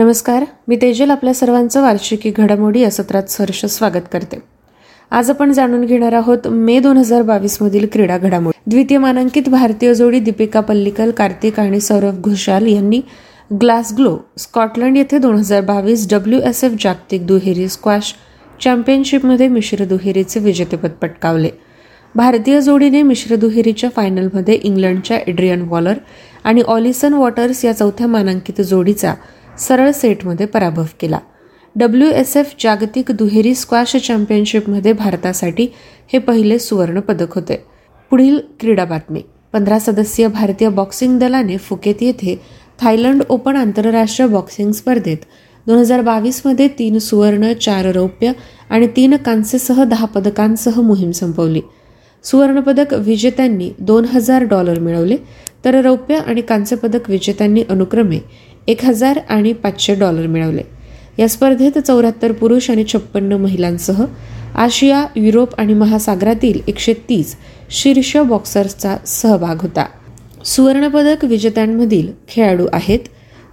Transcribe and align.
नमस्कार 0.00 0.44
मी 0.68 0.76
तेजल 0.82 1.10
आपल्या 1.10 1.32
सर्वांचं 1.34 1.82
वार्षिकी 1.82 2.30
घडामोडी 2.36 2.80
या 2.80 2.90
सत्रात 2.90 3.30
सहर्ष 3.30 3.64
स्वागत 3.64 4.06
करते. 4.12 4.36
आज 5.10 5.30
आपण 5.30 5.52
जाणून 5.52 5.84
घेणार 5.84 6.12
आहोत 6.12 6.46
मे 6.48 6.78
दोन 6.80 6.96
हजार 6.96 7.22
बावीस 7.22 7.56
मधील 7.60 7.86
क्रीडा 7.92 8.16
घडामोडी. 8.18 8.58
द्वितीय 8.70 8.98
मानांकित 8.98 9.48
भारतीय 9.48 9.94
जोडी 9.94 10.20
दीपिका 10.20 10.60
पल्लिकल 10.60 11.10
कार्तिक 11.10 11.58
आणि 11.60 11.80
सौरभ 11.80 12.20
घोषाल 12.20 12.66
यांनी 12.66 13.00
ग्लासग्लो 13.60 14.16
स्कॉटलंड 14.38 14.96
येथे 14.96 15.18
दोन 15.18 15.34
हजार 15.34 15.60
बावीस 15.64 16.08
डब्ल्यू 16.10 16.40
एस 16.48 16.62
एफ 16.64 16.76
जागतिक 16.80 17.26
दुहेरी 17.26 17.68
स्क्वॅश 17.68 18.14
चॅम्पियनशिपमध्ये 18.64 19.48
मिश्र 19.48 19.84
दुहेरीचे 19.84 20.40
विजेतेपद 20.40 20.90
पटकावले. 21.02 21.50
भारतीय 22.14 22.60
जोडीने 22.60 23.02
मिश्र 23.02 23.36
दुहेरीच्या 23.36 23.90
फायनलमध्ये 23.96 24.54
इंग्लंडच्या 24.54 25.18
एड्रियन 25.26 25.60
वॉलर 25.62 25.98
आणि 26.44 26.62
ऑलिसन 26.62 27.14
वॉटर्स 27.14 27.64
या 27.64 27.72
चौथ्या 27.72 28.06
मानांकित 28.06 28.60
जोडीचा 28.62 29.14
सरळ 29.60 29.90
सेटमध्ये 29.90 30.46
पराभव 30.46 30.84
केला. 31.00 31.18
डब्ल्यू 31.76 32.08
एस 32.10 32.36
एफ 32.36 32.54
जागतिक 32.60 33.10
दुहेरी 33.10 33.54
स्क्वॅश 33.54 33.96
चॅम्पियनशिपमध्ये 33.96 34.92
भारतासाठी 34.92 35.66
हे 36.12 36.18
पहिले 36.18 36.58
सुवर्ण 36.58 37.00
पदक 37.00 37.34
होते. 37.34 37.56
पुढील 38.10 38.38
क्रीडा 38.60 38.84
बातमी. 38.84 39.22
पंधरा 39.52 39.78
सदस्यीय 39.78 40.28
भारतीय 40.28 40.68
बॉक्सिंग 40.68 41.18
दलाने 41.18 41.56
फुकेत 41.56 42.02
येथे 42.02 42.36
थायलंड 42.80 43.22
ओपन 43.28 43.56
आंतरराष्ट्रीय 43.56 44.28
बॉक्सिंग 44.28 44.72
स्पर्धेत 44.72 45.24
दोन 45.66 45.78
हजार 45.78 46.00
बावीसमध्ये 46.00 46.68
तीन 46.68 46.98
सुवर्ण 46.98 47.52
चार 47.52 47.86
रौप्य 47.86 48.32
आणि 48.70 48.86
तीन 48.86 49.16
कांस्यसह 49.16 49.84
दहा 49.84 50.06
पदकांसह 50.06 50.80
मोहीम 50.80 51.10
संपवली. 51.10 51.60
सुवर्णपदक 52.24 52.94
विजेत्यांनी 52.94 53.70
दोन 53.78 54.04
हजार 54.04 54.44
डॉलर 54.44 54.78
मिळवले 54.78 55.16
तर 55.64 55.80
रौप्य 55.80 56.16
आणि 56.16 56.40
कांस्यपदक 56.40 57.10
विजेत्यांनी 57.10 57.62
अनुक्रमे 57.70 58.18
एक 58.66 58.84
हजार 58.84 59.18
आणि 59.28 59.52
पाचशे 59.52 59.94
डॉलर 59.94 60.26
मिळवले. 60.26 60.62
या 61.18 61.28
स्पर्धेत 61.28 61.78
चौऱ्याहत्तर 61.78 62.32
पुरुष 62.32 62.70
आणि 62.70 62.84
छप्पन्न 62.92 63.32
महिलांसह 63.32 64.04
आशिया 64.54 65.06
युरोप 65.16 65.54
आणि 65.58 65.74
महासागरातील 65.74 66.60
एकशे 66.68 66.94
तीस 67.08 67.36
शीर्ष 67.70 68.16
बॉक्सर्सचा 68.16 68.96
सहभाग 69.06 69.60
होता. 69.60 69.84
सुवर्णपदक 70.44 71.24
विजेत्यांमधील 71.24 72.10
खेळाडू 72.28 72.66
आहेत 72.72 73.08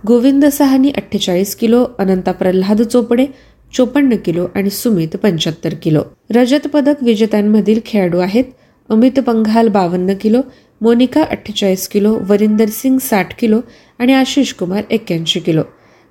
गोविंद 0.08 0.46
सहानी 0.46 0.90
अठ्ठेचाळीस 0.90 1.56
किलो 1.56 1.86
अनंता 2.00 2.32
प्रल्हाद 2.32 2.82
चोपडे 2.82 3.26
चोपन्न 3.74 4.16
किलो 4.16 4.48
आणि 4.56 4.70
सुमित 4.70 5.16
पंच्याहत्तर 5.16 5.74
किलो. 5.74 6.02
रजत 6.36 6.68
पदक 6.68 7.04
विजेत्यांमधील 7.04 7.80
खेळाडू 7.86 8.20
आहेत 8.20 8.44
अमित 8.90 9.20
पंघाल 9.20 9.68
बावन्न 9.68 10.14
किलो 10.14 10.42
मोनिका 10.82 11.24
अठ्ठेचाळीस 11.24 11.88
किलो 11.88 12.18
वरिंदर 12.28 12.66
सिंग 12.66 12.98
साठ 12.98 13.40
किलो 13.40 13.62
आणि 14.00 14.14
आशिष 14.14 14.54
कुमार 14.54 14.84
एक्क्याऐंशी 14.92 15.40
किलो. 15.40 15.62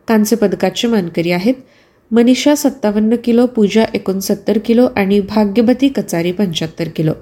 कांस्य 0.09 0.37
पदकाचे 0.37 0.89
मानकरी 0.89 1.31
आहेत. 1.31 1.55
मनीषा 2.11 2.55
सत्तावन्न 2.55 3.17
किलो 3.25 3.47
पूजा 3.47 3.85
एकोणसत्तर 3.95 4.59
किलो 4.59 4.89
आणि 4.97 5.21
भाग्यवती 5.21 5.89
कचारी 5.89 6.33
पंच्याहत्तर 6.33 6.89
किलो. 6.89 7.13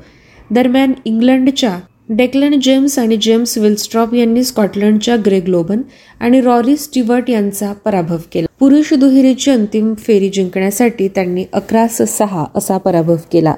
दरम्यान 0.51 0.93
इंग्लंडच्या 1.05 1.79
डेक्लन 2.09 2.61
जेम्स 2.61 2.99
आणि 2.99 3.17
जेम्स 3.17 3.59
विल्स्ट्रॉप 3.59 4.15
यांनी 4.15 4.45
स्कॉटलंडच्या 4.45 5.17
ग्रेग 5.27 5.49
लोबन 5.49 5.83
आणि 6.21 6.41
रॉरी 6.41 6.77
स्टिवर्ट 6.77 7.31
यांचा 7.31 7.73
पराभव 7.73 8.17
केला. 8.33 8.47
पुरुष 8.59 8.95
दुहेरीची 8.95 9.51
अंतिम 9.51 9.95
फेरी 9.95 10.29
जिंकण्यासाठी 10.29 11.09
त्यांनी 11.09 11.45
अकरा 11.53 11.89
सहा 11.89 12.45
असा 12.55 12.79
पराभव 12.79 13.17
केला. 13.33 13.55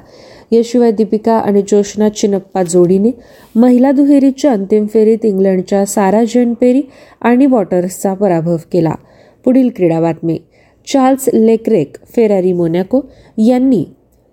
याशिवाय 0.51 0.91
दीपिका 0.91 1.33
आणि 1.33 1.61
जोशना 1.61 2.09
चिनप्पा 2.09 2.63
जोडीने 2.63 3.11
महिला 3.55 3.91
दुहेरीच्या 3.91 4.51
अंतिम 4.51 4.85
फेरीत 4.85 5.25
इंग्लंडच्या 5.25 5.85
सारा 5.85 6.23
जेन 6.23 6.53
पेरी 6.53 6.81
आणि 7.21 7.45
वॉटर्सचा 7.45 8.13
पराभव 8.13 8.57
केला. 8.71 8.93
पुढील 9.45 9.69
क्रीडा 9.75 9.99
बातमी. 10.01 10.37
चार्ल्स 10.87 11.29
लेक्रेक 11.33 11.95
फेरारी 12.15 12.53
मोनॅको 12.53 13.01
यांनी 13.37 13.83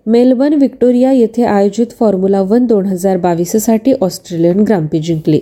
मेलबर्न 0.05 0.53
व्हिक्टोरिया 0.53 1.11
येथे 1.11 1.43
आयोजित 1.43 1.87
फॉर्म्युला 1.99 2.41
वन 2.41 2.65
दोन 2.65 2.85
हजार 2.85 3.17
बावीससाठी 3.17 3.93
ऑस्ट्रेलियन 4.01 4.59
ग्रांपी 4.59 4.99
जिंकली. 4.99 5.39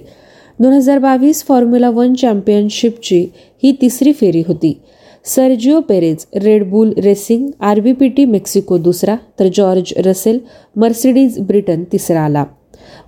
दोन 0.60 0.74
हजार 0.74 1.00
बावीस 1.00 1.44
फॉर्म्युला 1.44 1.90
वन 1.90 2.14
चॅम्पियनशिपची 2.14 3.28
ही 3.64 3.72
तिसरी 3.82 4.14
फेरी 4.14 4.44
होती. 4.48 4.80
Sergio 5.26 5.80
Perez 5.80 6.26
Red Bull 6.44 6.92
racing 6.98 7.48
R 7.60 7.80
V 7.80 7.92
P 7.94 8.08
T 8.08 8.26
Mexico 8.26 8.78
दुसरा 8.78 9.16
तर 9.40 9.48
जॉर्ज 9.54 9.94
रसेल 9.98 10.40
मर्सिडीज 10.76 11.40
ब्रिटन 11.40 11.84
तिसरा 11.92 12.22
आला. 12.22 12.44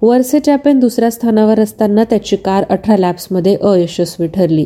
वर्से 0.02 0.40
चॅपेन 0.40 0.80
दुसऱ्या 0.80 1.10
स्थानावर 1.12 1.60
असताना 1.60 2.04
त्याची 2.04 2.36
कार 2.36 2.64
अठरा 2.70 2.98
लॅप्समध्ये 2.98 3.56
अयशस्वी 3.56 4.28
ठरली. 4.28 4.66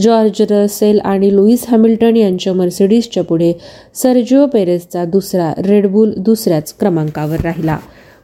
जॉर्ज 0.00 0.42
रसेल 0.50 1.00
आणि 1.04 1.34
लुईस 1.36 1.64
हॅमिल्टन 1.68 2.16
यांच्या 2.16 2.52
मर्सिडीजच्या 2.52 3.24
पुढे 3.24 3.52
सर्जिओ 3.94 4.46
पेरेसचा 4.46 5.04
दुसरा 5.04 5.52
रेडबुल 5.58 6.12
दुसऱ्याच 6.16 6.74
क्रमांकावर 6.80 7.40
राहिला. 7.40 7.78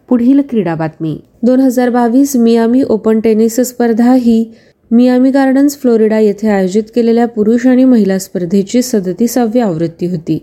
पुढील 0.09 0.41
क्रीडा 0.51 0.75
बातमी. 0.75 1.17
दोन 1.43 1.61
हजार 1.61 1.91
बावीस 1.91 2.37
मियामी 2.37 2.83
ओपन 2.83 3.21
टेनिस 3.21 3.61
स्पर्धा 3.61 4.15
ही 4.15 4.45
मियामी 4.91 5.31
गार्डन्स 5.31 5.77
फ्लोरिडा 5.79 6.19
येथे 6.19 6.49
आयोजित 6.49 6.83
केलेल्या 6.95 7.27
पुरुष 7.27 7.67
आणि 7.67 7.85
महिला 7.85 8.19
स्पर्धेची 8.19 8.81
सदतीसावी 8.83 9.61
आवृत्ती 9.61 10.07
होती. 10.07 10.39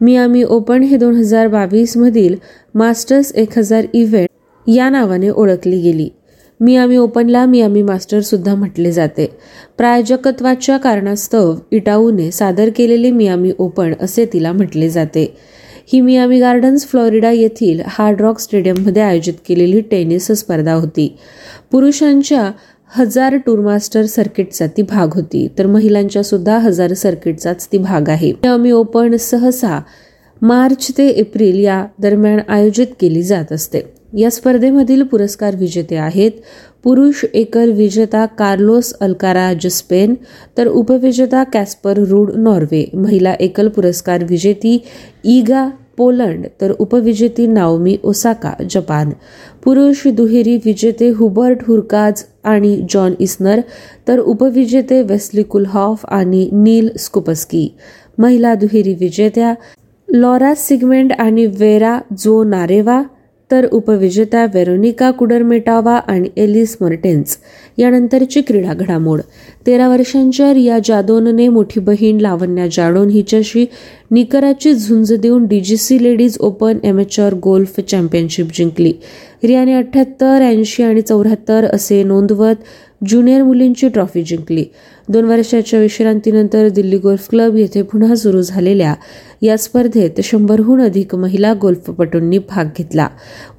मियामी 0.00 0.42
ओपन 0.42 0.82
हे 0.82 0.96
दोन 0.96 1.14
हजार 1.14 1.48
बावीस 1.48 1.96
मधील 1.96 2.36
मास्टर्स 2.74 3.32
एक 3.34 3.58
हजार 3.58 3.86
इव्हेंट 3.92 4.68
या 4.68 4.88
नावाने 4.90 5.28
ओळखली 5.28 5.80
गेली. 5.80 6.08
मियामी 6.60 6.96
ओपनला 6.96 7.44
मियामी 7.46 7.82
मास्टर 7.82 8.20
सुद्धा 8.20 8.54
म्हटले 8.54 8.92
जाते. 8.92 9.26
प्रायोजकत्वाच्या 9.78 10.76
कारणास्तव 10.76 11.54
इटाऊने 11.70 12.30
सादर 12.30 12.70
केलेले 12.76 13.10
मियामी 13.10 13.52
ओपन 13.58 13.92
असे 14.00 14.26
तिला 14.32 14.52
म्हटले 14.52 14.88
जाते. 14.88 15.34
ही 15.92 16.00
मियामी 16.00 16.40
गार्डन्स 16.40 16.86
फ्लोरिडा 16.86 17.30
येथील 17.30 17.80
हार्ड 17.86 18.20
रॉक 18.20 18.38
स्टेडियममध्ये 18.38 19.02
आयोजित 19.02 19.34
केलेली 19.48 19.80
टेनिस 19.80 20.30
स्पर्धा 20.32 20.74
होती. 20.74 21.16
पुरुषांच्या 21.72 22.50
हजार 22.96 23.36
टूरमास्टर 23.36 24.04
सर्किटचा 24.04 24.66
ती 24.66 24.82
भाग 24.82 25.14
होती. 25.14 25.48
तर 25.58 25.66
महिलांच्या 25.66 26.22
सुद्धा 26.22 26.58
हजार 26.58 26.92
सर्किटचाच 26.92 27.68
ती 27.72 27.78
भाग 27.78 28.08
आहे. 28.08 28.32
आम्ही 28.48 28.70
ओपन 28.70 29.16
सहसा 29.16 29.80
मार्च 30.42 30.90
ते 30.98 31.08
एप्रिल 31.08 31.58
या 31.58 31.86
दरम्यान 31.98 32.38
आयोजित 32.48 32.86
केली 33.00 33.22
जात 33.22 33.52
असते. 33.52 33.80
या 34.18 34.30
स्पर्धेमधील 34.30 35.02
पुरस्कार 35.02 35.56
विजेते 35.56 35.96
आहेत 35.96 36.30
पुरुष 36.84 37.24
एकल 37.34 37.72
विजेता 37.72 38.26
कार्लोस 38.26 38.92
अल्काराज 39.00 39.66
स्पेन 39.66 40.14
तर 40.58 40.66
उपविजेता 40.66 41.44
कॅस्पर 41.44 41.98
रूड 41.98 42.30
नॉर्वे. 42.36 42.90
महिला 42.94 43.34
एकल 43.40 43.68
पुरस्कार 43.68 44.24
विजेती 44.24 44.82
ईगा 45.24 45.68
पोलंड 46.00 46.46
तर 46.60 46.72
उपविजेती 46.78 47.46
नाओमी 47.46 47.96
ओसाका 48.02 48.52
जपान. 48.70 49.10
पुरुष 49.64 50.06
दुहेरी 50.06 50.56
विजेते 50.56 51.08
हुबर्ट 51.08 51.58
हुरकाज 51.66 52.24
आणि 52.44 52.86
जॉन 52.88 53.14
इस्नर 53.18 53.60
तर 54.08 54.18
उपविजेते 54.18 55.02
वेस्ली 55.02 55.42
कुलहॉफ 55.42 56.00
आणि 56.08 56.48
नील 56.52 56.88
स्कुपस्की. 56.98 57.74
महिला 58.18 58.54
दुहेरी 58.54 58.94
विजेत्या 58.94 59.54
लॉरा 60.08 60.54
सिगमेंट 60.56 61.12
आणि 61.12 61.46
वेरा 61.46 62.00
जो 62.18 62.44
नारेवा 62.44 63.02
तर 63.52 63.66
उपविजेत्या 63.72 64.46
वेरोनिका 64.54 65.10
कुडरमेटावा 65.10 65.96
आणि 65.96 66.28
एलिस 66.36 66.76
मर्टेन्स. 66.80 67.36
यानंतरची 67.78 68.40
क्रीडा 68.40 68.74
घडामोड. 68.74 69.20
तेरा 69.66 69.88
वर्षांच्या 69.88 70.54
रिया 70.54 70.78
जादोनने 70.84 71.48
मोठी 71.48 71.80
बहीण 71.80 72.20
लावण्या 72.20 72.66
जाडोन 72.72 73.08
हिच्याशी 73.08 73.66
निकराची 74.10 74.74
झुंज 74.74 75.12
देऊन 75.12 75.46
DGC 75.46 76.02
ladies 76.02 76.36
open 76.40 76.78
amateur 76.84 77.34
golf 77.34 77.80
championship 77.80 78.46
जिंकली. 78.54 78.92
रियाने 79.44 79.74
अठ्ठ्याहत्तर 79.74 80.42
ऐंशी 80.42 80.82
आणि 80.82 81.00
चौऱ्याहत्तर 81.00 81.64
असे 81.64 82.02
नोंदवत 82.02 82.54
ज्युनियर 83.08 83.42
मुलींची 83.42 83.88
ट्रॉफी 83.88 84.22
जिंकली. 84.22 84.64
दोन 85.08 85.24
वर्षाच्या 85.24 85.80
विश्रांतीनंतर 85.80 86.68
दिल्ली 86.68 86.98
गोल्फ 86.98 87.28
क्लब 87.30 87.56
येथे 87.56 87.82
पुन्हा 87.82 88.14
सुरू 88.14 88.42
झालेल्या 88.42 88.94
या 89.42 89.58
स्पर्धेत 89.58 90.20
शंभरहून 90.22 90.80
अधिक 90.80 91.14
महिला 91.14 91.54
गोल्फपटूंनी 91.60 92.38
भाग 92.38 92.64
घेतला. 92.78 93.08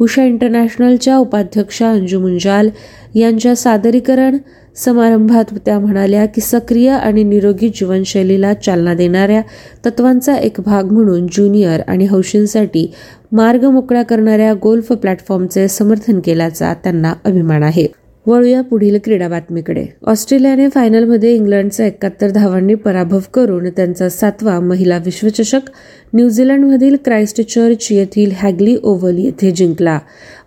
उषा 0.02 0.24
इंटरनॅशनलच्या 0.24 1.18
उपाध्यक्षा 1.18 1.92
अंजू 1.92 2.20
मुंजाल 2.20 2.70
यांच्या 3.16 3.56
सादरीकरण 3.56 4.38
समारंभात 4.76 5.54
त्या 5.66 5.80
म्हणाल्या 5.80 6.26
की 6.26 6.42
सक्रिय 6.42 6.90
आणि 6.90 7.24
निरोगी 7.24 7.70
जीवनशैलीला 7.70 8.54
चालना 8.54 8.94
देणाऱ्या 8.94 9.42
तत्वांचा 9.86 10.36
एक 10.38 10.62
भाग 10.66 10.92
म्हणून 10.92 11.28
ज्युनियर 11.28 11.82
आणि 11.88 12.06
हौशींसाठी 12.06 12.92
मार्ग 13.32 13.66
मोकळा 13.66 14.04
करणाऱ्या 14.04 14.54
गोल्फ 14.54 14.92
प्लॅटफॉर्मचे 14.92 15.68
समर्थन 15.68 16.20
केल्याचा 16.20 16.74
त्यांना 16.74 17.14
अभिमान 17.26 17.64
आहे. 17.64 18.01
वळूया 18.28 18.62
पुढील 18.62 18.98
क्रीडा 19.04 19.28
बातमीकडे. 19.28 19.86
ऑस्ट्रेलियाने 20.08 20.70
फायनलमध्ये 20.70 21.36
इंग्लंडचा 21.36 21.86
एकाहत्तर 21.86 22.30
धावांनी 22.30 22.74
पराभव 22.74 23.20
करून 23.34 23.70
त्यांचा 23.70 24.10
सातवा 24.10 24.60
महिला 24.60 24.98
विश्वचषक 24.98 25.70
न्यूझीलंडमधील 26.14 26.96
क्राइस्ट 27.06 27.42
चर्च 27.42 27.88
येथील 27.92 28.32
हॅगली 28.36 28.78
ओव्हल 28.84 29.18
येथे 29.18 29.52
जिंकला. 29.52 30.00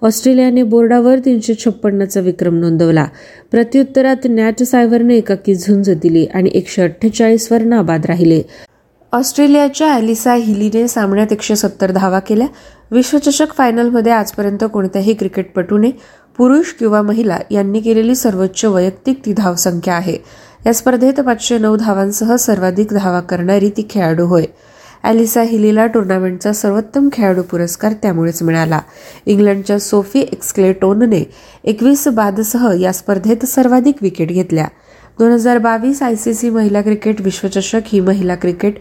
ऑस्ट्रेलियाने 0.03 0.63
बोर्डावर 0.63 1.19
तीनशे 1.19 1.55
छप्पन्नचा 1.55 2.21
विक्रम 2.21 2.55
नोंदवला. 2.55 3.07
प्रत्युत्तरात 3.51 4.27
नॅट 4.31 4.63
सायवरने 4.63 5.17
एकाकी 5.17 5.55
झुंज 5.55 5.91
दिली 5.91 6.27
आणि 6.27 6.51
एकशे 6.55 6.83
अठ्ठेचाळीसवर 6.83 7.63
नाबाद 7.63 8.07
राहिले. 8.07 8.43
ऑस्ट्रेलियाच्या 9.13 9.89
ॲलिसा 9.89 10.35
हिलीने 10.35 10.89
सामन्यात 10.89 11.33
एकशे 11.33 11.57
सत्तर 11.57 11.91
धावा 11.91 12.19
केल्या. 12.19 12.47
विश्वचषक 12.91 13.53
फायनलमध्ये 13.53 14.13
आजपर्यंत 14.13 14.65
कोणत्याही 14.73 15.15
क्रिकेटपटूने 15.15 15.91
पुरुष 16.37 16.73
किंवा 16.73 17.03
महिला 17.03 17.39
यांनी 17.51 17.81
केलेली 17.81 18.15
सर्वोच्च 18.15 18.65
वैयक्तिक 18.65 19.21
ती 19.27 19.33
धावसंख्या 19.33 19.95
आहे. 19.95 20.19
या 20.67 20.75
स्पर्धेत 20.75 21.21
पाचशे 21.21 21.59
नऊ 21.59 21.77
धावांसह 21.77 22.37
सर्वाधिक 22.37 22.93
धावा 22.95 23.21
करणारी 23.21 23.71
ती 23.71 23.87
खेळाडू 23.91 24.27
होय. 24.27 24.45
ॲलिसा 25.03 25.43
हिलीला 25.43 25.87
टुर्नामेंटचा 25.87 26.53
सर्वोत्तम 26.53 27.09
खेळाडू 27.13 27.43
पुरस्कार 27.43 27.93
त्यामुळेच 27.93 28.43
मिळाला. 28.43 28.81
इंग्लंडच्या 29.27 29.79
सोफी 29.79 30.21
एक्सक्लेटोनने 30.21 31.23
एकवीस 31.65 32.09
बादसह 32.09 32.81
या 32.81 32.93
स्पर्धेत 32.93 33.45
सर्वाधिक 33.45 33.95
विकेट 34.03 34.29
घेतल्या. 34.29 34.67
दोन 35.19 35.33
हजार 35.33 35.59
बावीस 35.59 36.03
आय 36.03 36.17
सी 36.17 36.35
सी 36.35 36.51
महिला 36.51 36.83
क्रिकेट 36.83 37.21
विश्वचषक 37.21 37.81
ही 37.87 38.01
महिला 38.01 38.35
क्रिकेट 38.35 38.75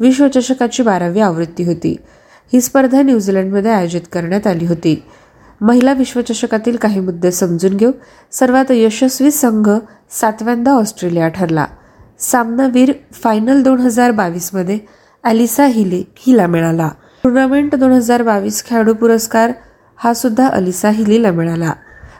विश्वचषकाची 0.00 0.82
बारावी 0.82 1.20
आवृत्ती 1.20 1.64
होती. 1.64 1.96
ही 2.52 2.60
स्पर्धा 2.60 3.02
न्यूझीलंडमध्ये 3.02 3.70
आयोजित 3.70 4.00
करण्यात 4.12 4.46
आली 4.46 4.66
होती. 4.66 5.02
महिला 5.60 5.92
विश्वचषकातील 5.92 6.76
काही 6.76 7.00
मुद्दे 7.00 7.30
समजून 7.32 7.76
घेऊ. 7.76 7.90
सर्वात 8.32 8.70
यशस्वी 8.70 9.30
संघ 9.30 9.70
सातव्यांदा 10.10 10.70
ऑस्ट्रेलिया 10.70 11.28
ठरला. 11.28 11.66
सामनावीर 12.18 12.92
फायनल 13.12 13.62
दोन 13.62 13.78
हजार 13.78 14.10
बावीसमध्ये 14.10 14.78
अलिसा 15.24 15.66
हिले 15.66 16.02
हिला 16.16 16.46
मिळाला. 16.46 16.88
टुर्नामेंट 17.24 17.74
दोन 17.74 17.92
हजार 17.92 18.22
बावीस 18.22 18.64
खेळाडू 18.64 18.94
पुरस्कार 18.94 19.52
हा 19.96 20.14
सुद्धा 20.14 20.48
अलिसा 20.48 20.90
हिलीला 20.90 21.30
मिळाला. 21.30 21.72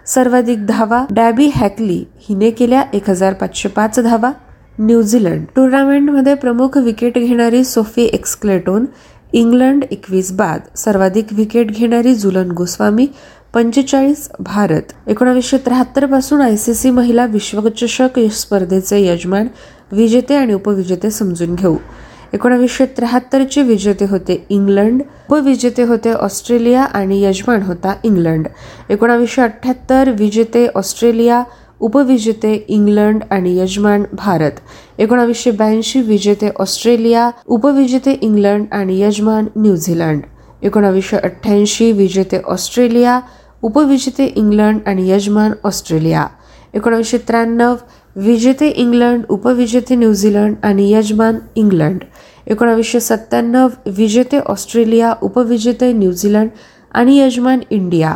सर्वाधिक 0.06 0.66
धावा 0.66 1.04
डॅबी 1.10 1.50
हॅकली 1.54 2.04
हिने 2.28 2.50
केल्या 2.50 2.82
एक 2.92 3.10
हजार 3.10 3.32
पाचशे 3.32 3.68
पाच 3.68 3.98
धावा 4.00 4.32
न्यूझीलंड. 4.78 5.44
टुर्नामेंटमध्ये 5.56 6.34
प्रमुख 6.34 6.76
विकेट 6.76 7.18
घेणारी 7.18 7.64
सोफी 7.64 8.02
एक्सक्लेटोन 8.02 8.84
इंग्लंड 9.32 9.84
एकवीस 9.90 10.32
बाद 10.32 10.60
सर्वाधिक 10.76 11.26
विकेट 11.32 11.70
घेणारी 11.70 12.14
जुलन 12.14 12.50
गोस्वामी 12.50 13.06
पंचेचाळीस 13.54 14.30
भारत. 14.40 14.82
एकोणावीसशे 15.06 15.58
त्र्याहत्तरपासून 15.58 16.40
आयसीसी 16.40 16.90
महिला 16.90 17.26
विश्वचषक 17.26 18.18
स्पर्धेचे 18.18 19.06
यजमान 19.06 19.48
विजेते 19.92 20.34
आणि 20.34 20.52
उपविजेते 20.52 21.10
समजून 21.10 21.54
घेऊ. 21.54 21.76
एकोणावीसशे 22.32 22.86
त्र्याहत्तरचे 22.86 23.62
विजेते 23.62 24.04
होते 24.04 24.46
इंग्लंड 24.48 25.02
उपविजेते 25.30 25.82
होते 25.82 26.12
ऑस्ट्रेलिया 26.12 26.82
आणि 26.82 27.24
यजमान 27.24 27.62
होता 27.62 27.94
इंग्लंड. 28.04 28.46
एकोणावीसशे 28.90 29.42
अठ्ठ्याहत्तर 29.42 30.10
विजेते 30.10 30.66
ऑस्ट्रेलिया 30.74 31.42
उपविजेते 31.80 32.64
इंग्लंड 32.68 33.22
आणि 33.30 33.58
यजमान 33.58 34.04
भारत. 34.12 34.50
एकोणावीसशे 34.98 35.50
ब्याऐंशी 35.50 36.00
विजेते 36.00 36.50
ऑस्ट्रेलिया 36.58 37.30
उपविजेते 37.46 38.12
इंग्लंड 38.12 38.66
आणि 38.72 39.00
यजमान 39.00 39.46
न्यूझीलंड 39.56 40.20
एकोणावीसशे 40.62 41.16
अठ्ठ्याऐंशी 41.16 41.92
विजेते 41.92 42.40
ऑस्ट्रेलिया 42.46 43.20
उपविजेते 43.62 44.24
इंग्लंड 44.36 44.78
आणि 44.86 45.10
यजमान 45.10 45.52
ऑस्ट्रेलिया. 45.64 46.26
एकोणावीसशे 46.74 47.18
त्र्याण्णव 47.18 47.74
विजेते 48.16 48.68
इंग्लंड 48.68 49.22
उपविजेते 49.28 49.94
न्यूझीलंड 49.94 50.54
आणि 50.62 50.92
यजमान 50.92 51.38
इंग्लंड. 51.56 51.98
एकोणावीसशे 52.46 53.00
सत्त्याण्णव 53.00 53.68
विजेते 53.86 54.38
ऑस्ट्रेलिया 54.38 55.14
उपविजेते 55.22 55.92
न्यूझीलंड 55.92 56.48
आणि 56.92 57.18
यजमान 57.18 57.58
इंडिया. 57.70 58.14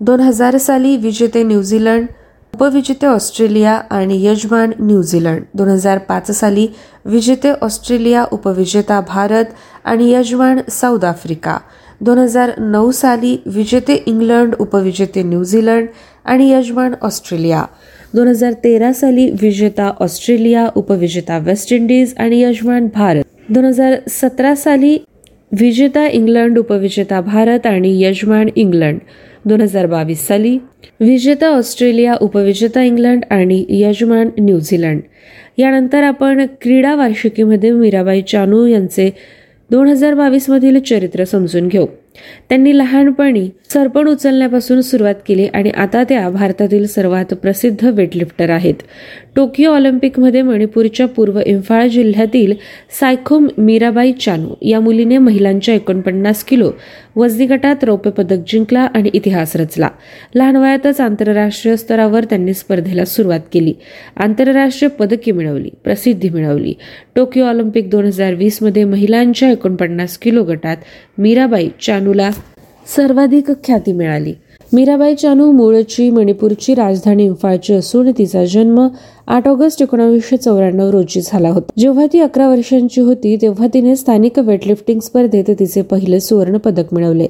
दोन 0.00 0.20
हजार 0.20 0.56
साली 0.56 0.96
विजेते 0.96 1.42
न्यूझीलंड 1.42 2.06
उपविजेते 2.54 3.06
ऑस्ट्रेलिया 3.06 3.72
आणि 3.90 4.16
यजमान 4.26 4.72
न्यूझीलंड. 4.80 5.42
दोन 5.54 5.68
हजार 5.68 5.98
पाच 5.98 6.30
साली 6.30 6.66
विजेते 7.04 7.52
ऑस्ट्रेलिया 7.62 8.24
उपविजेता 8.32 9.00
भारत 9.08 9.44
आणि 9.84 10.10
यजमान 10.12 10.60
साऊथ 10.70 11.04
आफ्रिका. 11.04 11.56
दोन 12.00 12.18
हजार 12.18 12.50
नऊ 12.58 12.90
साली 12.90 13.36
विजेते 13.46 13.94
इंग्लंड 14.06 14.54
उपविजेते 14.60 15.22
न्यूझीलंड 15.22 15.86
आणि 16.24 16.50
यजमान 16.50 16.94
ऑस्ट्रेलिया. 17.02 17.64
दोन 18.14 18.28
हजार 18.28 18.52
तेरा 18.64 18.92
साली 18.92 19.30
विजेता 19.40 19.90
ऑस्ट्रेलिया 20.00 20.68
उपविजेता 20.76 21.38
वेस्ट 21.38 21.72
इंडिज 21.72 22.14
आणि 22.18 22.40
यजमान 22.42 22.88
भारत. 22.94 23.24
दोन 23.48 23.64
हजार 23.64 23.94
सतरा 24.10 24.54
साली 24.54 24.96
विजेता 25.60 26.06
इंग्लंड 26.06 26.58
उपविजेता 26.58 27.20
भारत 27.20 27.66
आणि 27.66 28.02
यजमान 28.02 28.48
इंग्लंड. 28.56 28.98
दोन 29.44 29.60
हजार 29.60 29.86
बावीस 29.86 30.26
साली 30.26 30.58
विजेता 31.00 31.48
ऑस्ट्रेलिया 31.48 32.14
उपविजेता 32.20 32.82
इंग्लंड 32.82 33.24
आणि 33.30 33.64
यजमान 33.68 34.28
न्यूझीलंड. 34.38 35.00
यानंतर 35.58 36.02
आपण 36.02 36.44
क्रीडा 36.62 36.94
वार्षिकीमध्ये 36.94 37.70
मीराबाई 37.70 38.22
चानू 38.22 38.66
यांचे 38.66 39.10
दोन 39.70 39.88
हजार 39.88 40.14
बावीस 40.14 40.50
मधील 40.50 40.80
चरित्र 40.80 41.24
समजून 41.24 41.68
घेऊ. 41.68 41.86
त्यांनी 42.48 42.78
लहानपणी 42.78 43.48
सरपण 43.72 44.08
उचलण्यापासून 44.08 44.80
सुरुवात 44.80 45.14
केली 45.28 45.46
आणि 45.46 45.70
आता 45.70 46.02
त्या 46.04 46.28
भारतातील 46.28 46.86
सर्वात 46.86 47.34
प्रसिद्ध 47.34 47.84
वेटलिफ्टर 47.84 48.50
आहेत. 48.50 48.82
टोकियो 49.36 49.72
ऑलिम्पिकमध्ये 49.72 50.42
मणिपूरच्या 50.42 51.06
पूर्व 51.06 51.40
इम्फाळ 51.46 51.86
जिल्ह्यातील 51.86 52.52
सायखोम 53.00 53.46
मीराबाई 53.58 54.12
चानू 54.12 54.54
या 54.62 54.80
मुलीने 54.80 55.18
महिलांच्या 55.18 55.74
एकोणपन्नास 55.74 56.44
किलो 56.44 56.70
वजनी 57.16 57.46
गटात 57.46 57.84
रौप्य 57.84 58.10
पदक 58.10 58.44
जिंकला 58.48 58.80
आणि 58.80 59.10
इतिहास 59.14 59.56
रचला. 59.56 59.88
लहान 60.34 60.56
वयातच 60.56 61.00
आंतरराष्ट्रीय 61.00 61.76
स्तरावर 61.76 62.24
त्यांनी 62.24 62.54
स्पर्धेला 62.54 63.04
सुरुवात 63.04 63.40
केली. 63.52 63.72
आंतरराष्ट्रीय 64.16 64.88
पदके 64.88 65.32
मिळवली 65.32 65.70
प्रसिद्धी 65.84 66.28
मिळवली. 66.28 66.74
टोकियो 67.16 67.46
ऑलिम्पिक 67.46 67.90
दोन 67.90 68.04
हजार 68.04 68.34
वीसमध्ये 68.34 68.84
महिलांच्या 68.84 69.50
एकोणपन्नास 69.50 70.18
किलो 70.18 70.44
गटात 70.44 70.76
मीराबाई 71.18 71.68
चानूला 71.82 72.30
सर्वाधिक 72.96 73.50
ख्याती 73.64 73.92
मिळाली. 73.92 74.32
मीराबाई 74.74 75.14
चानू 75.14 75.52
मूळची 75.52 76.10
मणिपूरची 76.10 76.74
राजधानी 76.74 77.24
इम्फाळची 77.24 77.74
असून 77.74 78.10
तिचा 78.18 78.44
जन्म 78.44 78.88
आठ 79.26 79.48
ऑगस्ट 79.48 79.82
एकोणावीसशे 79.82 80.36
चौऱ्याण्णव 80.36 80.90
रोजी 80.90 81.20
झाला 81.20 81.50
होता. 81.50 81.72
जेव्हा 81.78 82.06
ती 82.12 82.20
अकरा 82.20 82.48
वर्षांची 82.48 83.00
होती 83.00 83.36
तेव्हा 83.42 83.66
तिने 83.74 83.96
स्थानिक 83.96 84.38
वेटलिफ्टिंग 84.38 85.00
स्पर्धेत 85.00 85.50
तिचे 85.58 85.82
पहिले 85.82 86.20
सुवर्ण 86.20 86.56
पदक 86.56 86.94
मिळवले. 86.94 87.26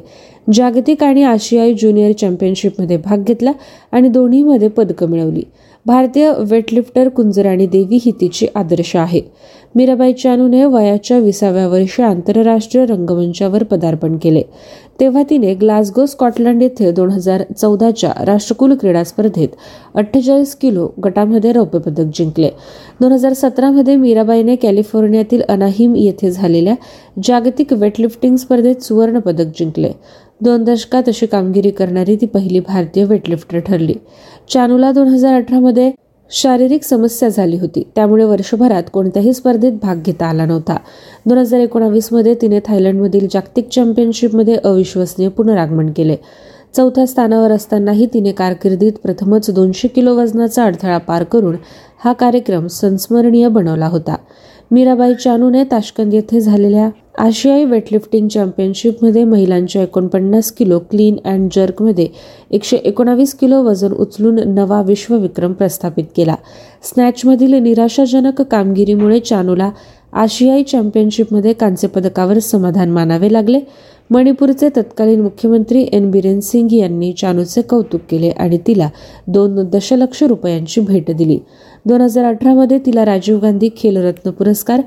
जागतिक 0.52 1.04
आणि 1.04 1.22
आशियाई 1.22 1.74
ज्युनियर 1.74 2.12
चॅम्पियनशिपमध्ये 2.12 2.96
भाग 2.96 3.18
घेतला 3.18 3.52
आणि 3.92 4.08
दोन्हीमध्ये 4.08 4.68
पदकं 4.68 5.08
मिळवली. 5.08 5.42
भारतीय 5.86 6.32
वेटलिफ्टर 6.38 7.08
कुंजराणी 7.08 7.66
देवी 7.66 7.98
ही 8.06 8.10
तिची 8.20 8.46
आदर्श 8.54 8.96
आहे. 8.96 9.20
मीराबाई 9.74 10.12
चानूने 10.12 10.64
वयाच्या 10.64 11.18
विसाव्या 11.18 11.66
वर्षी 11.68 12.02
आंतरराष्ट्रीय 12.02 12.84
रंगमंचावर 12.86 13.62
पदार्पण 13.62 14.16
केले. 14.16 14.42
तेव्हा 15.00 15.22
तिने 15.30 15.54
ग्लासगो 15.54 16.04
स्कॉटलंड 16.06 16.62
येथे 16.62 16.90
दोन 16.92 17.10
हजार 17.10 17.42
चौदाच्या 17.58 18.12
राष्ट्रकुल 18.26 18.74
क्रीडा 18.74 19.02
स्पर्धेत 19.04 19.48
अठ्ठेचाळीस 19.94 20.54
किलो 20.54 20.88
गटामध्ये 21.04 21.52
रौप्य 21.52 21.78
पदक 21.78 22.10
जिंकले. 22.14 22.50
दोन 23.00 23.12
हजार 23.12 23.32
सतरामध्ये 23.32 23.96
मीराबाईने 23.96 24.56
कॅलिफोर्नियातील 24.56 25.42
अनाहिम 25.48 25.96
येथे 25.96 26.30
झालेल्या 26.30 26.74
जागतिक 27.24 27.72
वेटलिफ्टिंग 27.72 28.36
स्पर्धेत 28.36 28.82
सुवर्ण 28.82 29.18
पदक 29.18 29.58
जिंकले. 29.58 29.90
दोन 30.40 30.64
दशकात 30.64 31.08
अशी 31.08 31.26
कामगिरी 31.26 31.70
करणारी 31.70 32.16
ती 32.16 32.26
पहिली 32.26 32.60
भारतीय 32.60 33.04
वेटलिफ्टर 33.04 33.58
ठरली. 33.58 33.94
चानूला 34.50 34.92
दोन 34.92 35.08
हजार 35.08 35.34
अठरामध्ये 35.34 35.90
शारीरिक 36.30 36.82
समस्या 36.82 37.28
झाली 37.28 37.56
होती. 37.56 37.82
त्यामुळे 37.94 38.24
वर्षभरात 38.24 38.82
कोणत्याही 38.92 39.32
स्पर्धेत 39.32 39.72
भाग 39.82 39.96
घेता 40.06 40.26
आला 40.26 40.46
नव्हता. 40.46 40.76
दोन 41.26 41.38
हजार 41.38 41.60
एकोणावीसमध्ये 41.60 42.34
तिने 42.34 42.60
थायलंडमधील 42.66 43.28
जागतिक 43.30 43.68
चॅम्पियनशिपमध्ये 43.68 44.54
अविश्वसनीय 44.54 45.28
पुनरागमन 45.28 45.90
केले. 45.96 46.16
चौथ्या 46.76 47.06
स्थानावर 47.06 47.50
असतानाही 47.50 48.06
तिने 48.06 48.32
कारकिर्दीत 48.32 48.92
प्रथमच 49.02 49.50
दोनशे 49.50 49.88
किलो 49.88 50.14
वजनाचा 50.14 50.64
अडथळा 50.64 50.98
पार 50.98 51.24
करून 51.24 51.56
हा 52.04 52.12
कार्यक्रम 52.12 52.66
संस्मरणीय 52.66 53.48
बनवला 53.48 53.86
होता. 53.86 54.16
मीराबाई 54.70 55.14
चानूने 55.14 55.64
ताशकंद 55.64 56.14
येथे 56.14 56.40
झालेल्या 56.40 56.90
आशियाई 57.18 57.64
वेटलिफ्टिंग 57.64 58.28
चॅम्पियनशिपमध्ये 58.28 59.24
महिलांच्या 59.24 59.82
एकोणपन्नास 59.82 60.50
किलो 60.52 60.78
क्लीन 60.78 61.16
अँड 61.24 61.50
जर्कमध्ये 61.54 62.08
एकशे 62.50 62.76
एकोणावीस 62.76 63.34
किलो 63.34 63.62
वजन 63.62 63.92
उचलून 63.92 64.40
नवा 64.54 64.82
विश्वविक्रम 64.82 65.52
प्रस्थापित 65.52 66.04
केला. 66.16 66.34
स्नॅचमधील 66.82 67.54
निराशाजनक 67.54 68.42
कामगिरीमुळे 68.42 69.20
चानूला 69.20 69.70
आशियाई 70.12 70.62
चॅम्पियनशिपमध्ये 70.62 71.52
कांस्य 71.52 71.88
पदकावर 71.88 72.38
समाधान 72.38 72.90
मानावे 72.90 73.32
लागले. 73.32 73.60
मणिपूरचे 74.10 74.68
तत्कालीन 74.68 75.20
मुख्यमंत्री 75.20 75.88
एन 75.92 76.10
बिरेन 76.10 76.40
सिंग 76.40 76.72
यांनी 76.72 77.12
चानूचे 77.12 77.62
कौतुक 77.62 78.00
केले 78.10 78.28
आणि 78.30 78.58
तिला 78.66 78.88
दोन 79.26 79.62
दशलक्ष 79.70 80.22
रुपयांची 80.22 80.80
भेट 80.80 81.10
दिली. 81.10 81.38
दोन 81.86 82.00
हजार 82.00 82.24
अठरामध्ये 82.24 82.78
तिला 82.86 83.04
राजीव 83.04 83.38
गांधी 83.38 83.68
खेलरत्न 83.76 84.30
पुरस्कार 84.30 84.80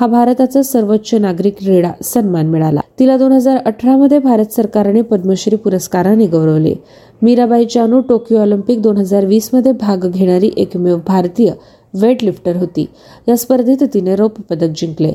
हा 0.00 0.06
भारताचा 0.06 0.62
सर्वोच्च 0.62 1.14
नागरिक 1.14 1.58
क्रीडा 1.58 1.92
सन्मान 2.02 2.46
मिळाला. 2.46 2.80
तिला 2.98 3.16
दोन 3.16 3.32
हजार 3.32 3.58
अठरामध्ये 3.64 4.18
भारत 4.18 4.52
सरकारने 4.52 5.02
पद्मश्री 5.02 5.56
पुरस्काराने 5.56 6.26
गौरवले. 6.26 6.74
मीराबाई 7.22 7.64
चानू 7.64 8.00
टोकियो 8.00 8.40
ऑलिम्पिक 8.40 8.82
दोन 8.82 8.96
हजार 8.96 9.26
वीसमध्ये 9.26 9.72
भाग 9.72 10.10
घेणारी 10.10 10.50
एकमेव 10.56 10.98
भारतीय 11.06 11.52
वेटलिफ्टर 11.94 12.56
होती. 12.56 12.86
या 13.28 13.36
स्पर्धेत 13.36 13.84
तिने 13.94 14.16
रौप्य 14.16 14.42
पदक 14.50 14.72
जिंकले. 14.76 15.12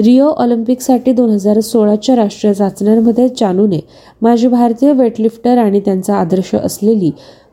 रिओ 0.00 0.28
ऑलिम्पिकसाठी 0.32 1.12
दोन 1.12 1.30
हजार 1.30 1.58
सोळाच्या 1.60 2.14
राष्ट्रीय 2.16 2.52
चाचण्यांमध्ये 2.54 3.28
चानूने 3.28 3.80
माजी 4.22 4.48
भारतीय 4.48 4.92
वेटलिफ्टर 4.92 5.58
आणि 5.58 5.80
त्यांचा 5.80 6.14
आदर्श 6.14 6.54
असलेली 6.54 7.10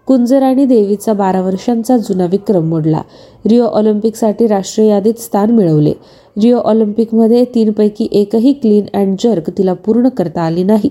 कुंजराणी 0.08 0.66
देवीचा 0.66 1.14
बारा 1.14 1.42
वर्षांचा 1.42 1.98
जुना 1.98 2.26
विक्रम 2.26 2.70
मोडला. 2.70 3.02
रिओ 3.46 3.66
ऑलिम्पिकसाठी 3.66 4.48
राष्ट्रीय 4.48 4.88
यादीत 4.90 5.20
स्थान 5.20 5.52
मिळवले. 5.52 5.94
रिओ 6.38 6.60
ऑलिम्पिकमध्ये 6.60 7.44
तीनपैकी 7.56 8.08
एकही 8.12 8.54
क्लीन 8.54 8.86
अँड 8.94 9.16
जर्क 9.20 9.50
तिला 9.58 9.74
पूर्ण 9.76 10.10
करता 10.10 10.42
आली 10.42 10.64
नाही. 10.64 10.90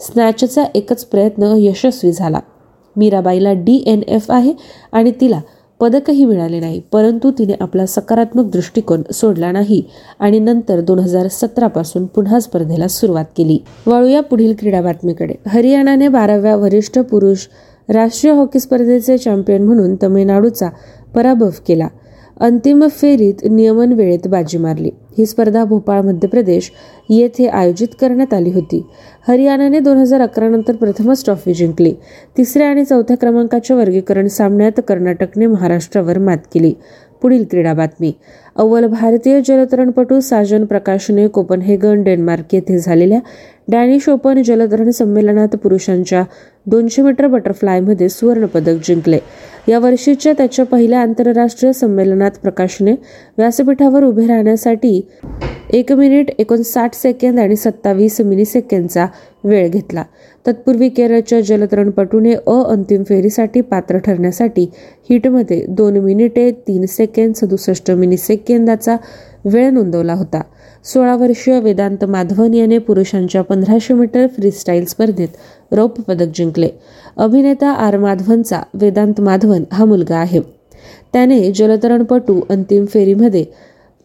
स्नॅचचा 0.00 0.64
एकच 0.74 1.04
प्रयत्न 1.04 1.54
यशस्वी 1.58 2.12
झाला. 2.12 2.40
मीराबाईला 2.96 3.52
डी 3.52 3.82
एन 3.86 4.02
एफ 4.08 4.30
आहे 4.30 4.52
आणि 4.92 5.12
तिला 5.20 5.40
पदकही 5.80 6.24
मिळाले 6.24 6.60
नाही 6.60 6.80
परंतु 6.92 7.30
तिने 7.30 7.52
आपला 7.60 7.86
सकारात्मक 7.86 8.44
दृष्टिकोन 8.44 9.02
सोडला 9.12 9.52
नाही 9.52 9.82
आणि 10.20 10.38
नंतर 10.38 10.80
दोन 10.80 10.98
हजार 10.98 11.28
सतरापासून 11.28 12.06
पुन्हा 12.06 12.40
स्पर्धेला 12.40 12.88
सुरुवात 12.88 13.24
केली. 13.36 13.58
वळूया 13.86 14.20
पुढील 14.20 14.54
क्रीडा 14.58 14.80
बातमीकडे. 14.80 15.34
हरियाणाने 15.48 16.08
बाराव्या 16.08 16.56
वरिष्ठ 16.56 16.98
पुरुष 16.98 17.46
राष्ट्रीय 17.88 18.32
हॉकी 18.32 18.60
स्पर्धेचे 18.60 19.18
चॅम्पियन 19.18 19.62
म्हणून 19.62 19.96
तमिळनाडूचा 20.02 20.68
पराभव 21.14 21.50
केला. 21.68 21.88
अंतिम 22.40 22.86
फेरीत 22.88 23.34
नियमन 23.50 23.92
वेळेत 23.92 24.28
बाजी 24.28 24.58
मारली. 24.58 24.90
ही 25.18 25.26
स्पर्धा 25.26 25.64
भोपाळ 25.64 26.00
मध्य 26.00 26.28
प्रदेश 26.28 26.72
येथे 27.10 27.46
आयोजित 27.46 27.88
करण्यात 28.00 28.34
आली 28.34 28.50
होती. 28.50 28.86
हरियाणाने 29.28 29.80
दोन 29.80 29.96
हजार 29.96 30.20
अकरा 30.20 30.48
नंतर 30.48 30.76
प्रथमच 30.76 31.24
ट्रॉफी 31.24 31.54
जिंकली. 31.54 31.94
तिसऱ्या 32.36 32.68
आणि 32.68 32.84
चौथ्या 32.84 33.16
क्रमांकाच्या 33.16 33.76
वर्गीकरण 33.76 34.26
सामन्यात 34.26 34.80
कर्नाटकने 34.88 35.46
महाराष्ट्रावर 35.46 36.18
मात 36.18 36.38
केली. 36.54 36.74
पुढील 37.22 37.44
क्रीडा 37.50 37.72
बातमी. 37.74 38.12
अव्वल 38.56 38.86
भारतीय 38.86 39.40
जलतरणपटू 39.46 40.20
साजन 40.20 40.64
प्रकाशने 40.64 41.26
कोपनहेगन 41.28 42.02
डेन्मार्क 42.02 42.54
येथे 42.54 42.78
झालेल्या 42.78 43.18
डॅनिश 43.68 44.08
ओपन 44.08 44.42
जलतरण 44.42 44.90
संमेलनात 44.90 45.56
पुरुषांच्या 45.56 46.22
दोनशे 46.66 47.02
मीटर 47.02 47.26
बटरफ्लायमध्ये 47.26 48.08
सुवर्णपदक 48.08 48.86
जिंकले. 48.86 49.18
या 49.68 49.78
वर्षीच्या 49.78 50.32
त्याच्या 50.32 50.64
पहिल्या 50.64 51.00
आंतरराष्ट्रीय 51.00 51.72
संमेलनात 51.72 52.30
प्रकाशने 52.42 52.92
व्यासपीठावर 53.38 54.04
उभे 54.04 54.26
राहण्यासाठी 54.26 55.00
एक 55.70 55.92
मिनिट 55.92 56.30
एकोणसाठ 56.38 56.94
सेकंद 56.94 57.38
आणि 57.38 57.56
सत्तावीस 57.56 58.20
मिनी 58.20 58.44
सेकंदचा 58.44 59.06
वेळ 59.44 59.68
घेतला. 59.68 60.04
तत्पूर्वी 60.46 60.88
केरळच्या 60.88 61.40
जलतरणपटूने 61.40 62.34
अ 62.34 62.62
अंतिम 62.62 63.02
फेरीसाठी 63.02 63.60
पात्र 63.60 63.98
ठरण्यासाठी 63.98 64.66
हिटमध्ये 65.10 65.64
दोन 65.68 65.96
मिनिटे 65.96 66.50
तीन 66.50 66.86
सेकंद 66.86 67.34
सदुसष्ट 67.34 67.90
मिली 67.90 68.16
सेकंदाचा 68.16 68.96
वेळ 69.44 69.70
नोंदवला 69.70 70.12
होता. 70.12 70.40
सोळा 70.84 71.16
वर्षीय 71.16 71.60
वेदांत 71.60 72.04
माधवन 72.04 72.54
याने 72.54 72.78
पुरुषांच्या 72.78 73.42
पंधराशे 73.42 73.94
मीटर 73.94 74.26
फ्रीस्टाईल 74.26 74.84
स्पर्धेत 74.84 75.28
रौप्य 75.72 76.02
पदक 76.02 76.26
जिंकले. 76.34 76.68
अभिनेता 77.16 77.70
आर 77.70 77.98
माधवनचा 77.98 78.60
वेदांत 78.74 79.20
माधवन 79.20 79.64
हा 79.72 79.84
मुलगा 79.84 80.16
आहे. 80.16 80.40
त्याने 81.12 81.52
जलतरणपटू 81.52 82.40
अंतिम 82.50 82.84
फेरीमध्ये 82.84 83.44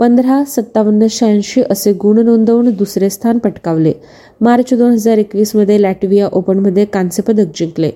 पंधरा 0.01 0.43
सत्तावन्न 0.47 1.07
शहाऐंशी 1.09 1.61
असे 1.69 1.93
गुण 1.93 2.19
नोंदवून 2.19 2.69
दुसरे 2.69 3.09
स्थान 3.09 3.37
पटकावले. 3.37 3.93
मार्च 4.41 4.73
दोन 4.73 4.91
हजार 4.91 5.17
एकवीसमध्ये 5.17 5.81
लॅटविया 5.81 6.29
ओपनमध्ये 6.31 6.85
कांस्यपदक 6.85 7.45
जिंकले. 7.55 7.91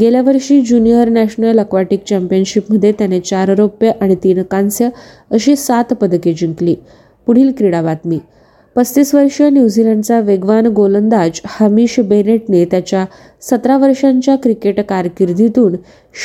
गेल्या 0.00 0.22
वर्षी 0.22 0.60
ज्युनियर 0.60 1.08
नॅशनल 1.08 1.60
अक्वाटिक 1.60 2.04
चॅम्पियनशिपमध्ये 2.04 2.92
त्याने 2.92 3.20
चार 3.20 3.48
रौप्य 3.48 3.90
आणि 4.00 4.14
तीन 4.14 4.42
कांस्य 4.42 4.88
अशी 5.30 5.56
सात 5.56 5.84
पदके 5.84 6.32
जिंकली. 6.32 6.74
पुढील 7.26 7.52
क्रीडा 7.58 7.82
बातमी. 7.82 8.18
पस्तीस 8.76 9.14
वर्षीय 9.14 9.48
न्यूझीलंडचा 9.50 10.18
वेगवान 10.20 10.66
गोलंदाज 10.66 11.40
हमीश 11.50 11.98
बेनेटने 12.08 12.64
त्याच्या 12.64 13.04
सतरा 13.42 13.76
वर्षांच्या 13.78 14.36
क्रिकेट 14.36 14.78
कारकिर्दीतून 14.80 15.74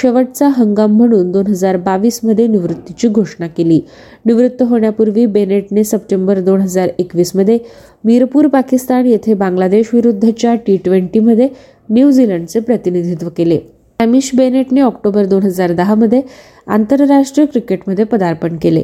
शेवटचा 0.02 0.48
हंगाम 0.58 0.96
म्हणून 0.98 1.32
दोन 1.32 1.48
हजार 1.48 1.78
बावीसमध्ये 1.78 2.48
निवृत्तीची 2.48 3.08
घोषणा 3.08 3.48
केली. 3.48 3.80
निवृत्त 4.26 4.62
होण्यापूर्वी 4.64 5.26
बेनेटने 5.26 5.84
सप्टेंबर 5.84 6.40
दोन 6.40 6.62
हजार 6.62 6.90
एकवीसमध्ये 7.00 7.58
मीरपूर 8.04 8.48
पाकिस्तान 8.48 9.06
येथे 9.06 9.34
बांगलादेश 9.34 9.90
विरुद्धच्या 9.94 10.54
टी 10.68 10.78
ट्वेंटीमध्ये 10.78 11.48
न्यूझीलंडचे 11.90 12.60
प्रतिनिधित्व 12.60 13.30
केले. 13.38 13.58
हॅमिश 14.00 14.30
बेनेटने 14.36 14.82
ऑक्टोबर 14.82 15.26
दोन 15.26 15.44
हजार 15.44 15.74
दहामध्ये 15.74 16.22
आंतरराष्ट्रीय 16.68 17.46
क्रिकेटमध्ये 17.48 18.06
पदार्पण 18.06 18.58
केले. 18.62 18.84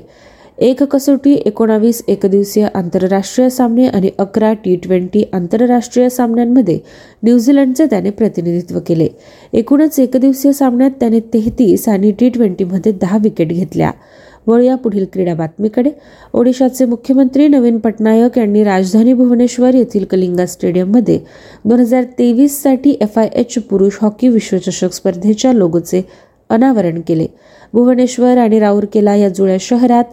एक 0.62 0.82
कसोटी 0.84 1.34
एकोणावीस 1.46 2.04
एकदिवसीय 2.08 2.68
आंतरराष्ट्रीय 2.76 3.50
सामने 3.50 3.88
आणि 3.88 4.10
अकरा 4.20 4.52
टी 4.66 4.76
ट्वेंटी 4.76 5.24
आंतरराष्ट्रीय 5.34 6.10
सामन्यांमध्ये 6.10 6.78
न्यूझीलंडचे 7.24 7.86
त्याने 7.86 8.10
प्रतिनिधित्व 8.10 8.80
केले. 8.88 9.08
एकूणच 9.54 10.00
एकदिवसीय 10.00 10.54
सामन्यात 10.54 10.92
त्याने 11.00 11.20
तेहतीस 11.34 11.88
आणि 11.90 12.12
टी 12.20 12.30
ट्वेंटीमध्ये 12.30 12.92
दहा 12.92 13.18
विकेट 13.24 13.54
घेतल्या. 13.54 13.92
वळूया 14.48 14.76
पुढील 14.76 15.06
क्रीडा 15.14 15.34
बातमीकडे. 15.36 15.92
ओडिशाचे 16.34 16.86
मुख्यमंत्री 16.86 17.48
नवीन 17.48 17.78
पटनायक 17.80 18.38
यांनी 18.38 18.64
राजधानी 18.64 19.14
भुवनेश्वर 19.14 19.76
येथील 19.76 20.06
कलिंगा 20.06 20.46
स्टेडियममध्ये 20.46 21.20
दोन 21.66 21.80
हजार 21.80 22.04
तेवीससाठी 22.20 22.98
एफ 23.02 23.20
आय 23.20 23.30
एच 23.34 23.58
पुरुष 23.70 23.98
हॉकी 24.02 24.30
विश्वचषक 24.30 24.94
स्पर्धेच्या 24.94 25.54
लोगोचे 25.54 26.08
अनावरण 26.50 27.02
केले. 27.08 27.28
भुवनेश्वर 27.74 28.38
आणि 28.38 28.60
राऊरकेला 28.60 29.16
या 29.16 29.30
जुळ्या 29.30 29.58
शहरात 29.60 30.04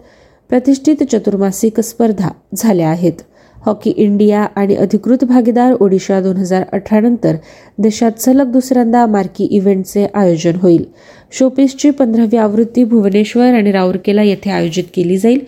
प्रतिष्ठित 0.49 1.03
चतुर्मासिक 1.03 1.79
स्पर्धा 1.79 2.29
झाल्या 2.55 2.89
आहेत. 2.89 3.21
हॉकी 3.65 3.89
इंडिया 3.89 4.41
आणि 4.55 4.75
अधिकृत 4.75 5.23
भागीदार 5.23 5.73
ओडिशा 5.79 6.19
दोन 6.21 6.37
हजार 6.37 6.63
अठरा 6.73 6.99
नंतर 6.99 7.35
देशात 7.77 8.19
सलग 8.19 8.51
दुसऱ्यांदा 8.51 9.05
मार्की 9.05 9.45
इव्हेंटचे 9.51 10.05
आयोजन 10.13 10.55
होईल. 10.55 10.83
शोपीसची 11.31 11.89
पंधरावी 11.89 12.37
आवृत्ती 12.37 12.83
भुवनेश्वर 12.83 13.53
आणि 13.53 13.71
राऊरकेला 13.71 14.23
येथे 14.23 14.49
आयोजित 14.49 14.83
केली 14.93 15.17
जाईल 15.17 15.39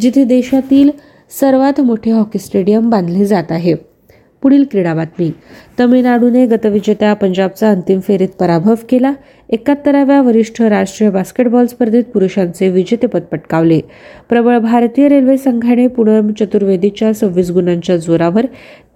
जिथे 0.00 0.24
देशातील 0.24 0.90
सर्वात 1.40 1.80
मोठे 1.80 2.10
हॉकी 2.10 2.38
स्टेडियम 2.38 2.90
बांधले 2.90 3.24
जात 3.24 3.50
आहे. 3.50 3.74
पुढील 4.42 4.64
क्रीडा 4.70 4.94
बातमी. 4.94 5.30
तमिळनाडूने 5.80 6.46
गतविजेत्या 6.46 7.14
पंजाबचा 7.14 7.70
अंतिम 7.70 8.00
फेरीत 8.00 8.28
पराभव 8.28 8.74
केला. 8.88 9.12
एकाहत्तराव्या 9.48 10.22
वरिष्ठ 10.22 10.62
राष्ट्रीय 10.62 11.10
बास्केटबॉल 11.10 11.66
स्पर्धेत 11.66 12.04
पुरुषांचे 12.04 12.68
विजेतेपद 12.68 13.20
पटकावले. 13.20 13.80
प्रबळ 14.28 14.58
भारतीय 14.58 15.08
रेल्वे 15.08 15.36
संघाने 15.36 15.86
पुनर्म 15.86 16.32
चतुर्वेदीच्या 16.32 17.14
सव्वीस 17.14 17.50
गुणांच्या 17.50 17.96
जोरावर 17.96 18.46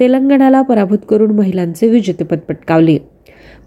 तेलंगणाला 0.00 0.62
पराभूत 0.62 0.98
करून 1.08 1.30
महिलांचे 1.30 1.88
विजेतेपद 1.88 2.38
पटकावले. 2.38 2.98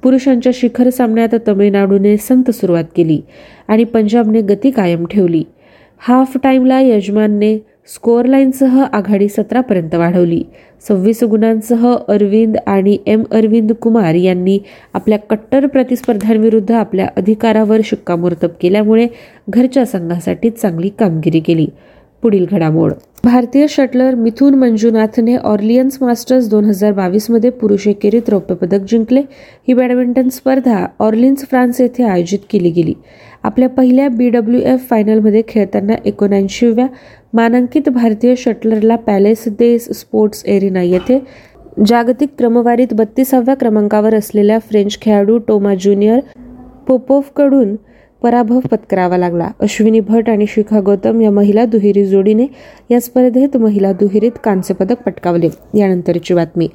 पुरुषांच्या 0.04 0.52
शिखर 0.56 0.90
सामन्यात 0.90 1.36
तमिळनाडूने 1.48 2.18
संत 2.18 2.52
सुरुवात 2.52 2.84
केली 2.96 3.22
आणि 3.68 3.84
पंजाबने 3.84 4.42
गती 4.42 4.72
कायम 4.72 5.06
ठेवली. 5.06 5.44
हाफ 6.00 6.38
टाईमला 6.44 6.80
यजमानने 6.80 7.58
स्कोअरलाईनसह 7.94 8.84
आघाडी 8.94 9.28
सतरापर्यंत 9.28 9.96
वाढवली. 9.96 10.44
सव्वीस 10.88 11.24
गुणांसह 11.24 11.96
अरविंद 12.08 12.58
आणि 12.68 12.98
एम 13.06 13.24
अरविंद 13.32 13.72
कुमार 13.72 14.14
यांनी 14.14 14.60
आपल्या 14.94 15.20
कट्टर 15.20 15.68
प्रतिस्पर्ध्यांविरुद्ध 15.68 16.72
आपल्या 16.72 17.08
अधिकारावर 17.18 17.80
शिक्कामोर्तब 17.84 18.50
केल्यामुळे 18.62 19.08
घरच्या 19.50 19.86
संघासाठी 19.86 20.50
चांगली 20.50 20.90
कामगिरी 20.90 21.40
केली. 21.40 21.68
पुढील 22.22 22.46
घडामोड. 22.52 22.94
भारतीय 23.24 23.66
शटलर 23.70 24.16
मिथुन 24.16 24.56
मंजुनाथने 24.56 25.36
ऑर्लियन्स 25.36 25.98
मास्टर्स 26.02 26.50
दोन 26.50 26.66
हजार 26.66 26.94
बावीसमध्ये 26.94 27.50
पुरुष 27.50 27.88
एकेरीत 27.88 28.30
रौप्य 28.30 28.56
पदक 28.56 28.80
जिंकले. 28.92 29.22
ही 29.68 29.74
बॅडमिंटन 29.74 30.30
स्पर्धा 30.30 30.86
ऑर्लिन्स 31.00 31.40
फ्रान्स 31.40 31.82
येथे 31.82 32.04
आयोजित 32.04 32.40
केली 32.50 32.70
गेली. 32.70 32.94
आपल्या 33.48 33.68
पहिल्या 33.70 34.08
बी 34.10 34.30
डब्ल्यू 34.30 34.60
एफ 34.66 34.88
फायनलमध्ये 34.90 35.42
खेळताना 35.48 35.96
एकोणऐंशीव्या 36.06 36.86
मानांकित 37.34 37.88
भारतीय 37.90 38.34
शटलरला 38.38 38.96
पॅलेस 38.96 39.44
देस 39.60 39.88
स्पोर्ट्स 39.92 40.44
एरिना 40.46 40.82
येथे 40.82 41.20
जागतिक 41.88 42.30
क्रमवारीत 42.38 42.94
बत्तीसाव्या 42.94 43.56
क्रमांकावर 43.56 44.16
असलेल्या 44.16 44.58
फ्रेंच 44.60 44.98
खेळाडू 45.02 45.38
टोमा 45.38 45.74
ज्युनियर 45.76 46.20
पोपोफकडून 46.88 47.76
पराभव 48.22 48.60
पत्करावा 48.72 49.18
लागला. 49.18 49.50
अश्विनी 49.60 50.00
भट 50.00 50.30
आणि 50.30 50.46
शिखा 50.48 50.80
गौतम 50.80 51.22
या 51.22 51.32
महिला 51.32 51.66
दुहेरी 51.66 52.06
जोडीने 52.06 52.46
या 52.92 53.00
स्पर्धेत 53.02 53.58
महिला 53.58 53.92
दुहेरीत 53.92 54.38
कांस्यपदक 54.44 55.02
पटकावले. 55.06 55.50
यानंतरची 55.76 56.34
बातमी. 56.34 56.68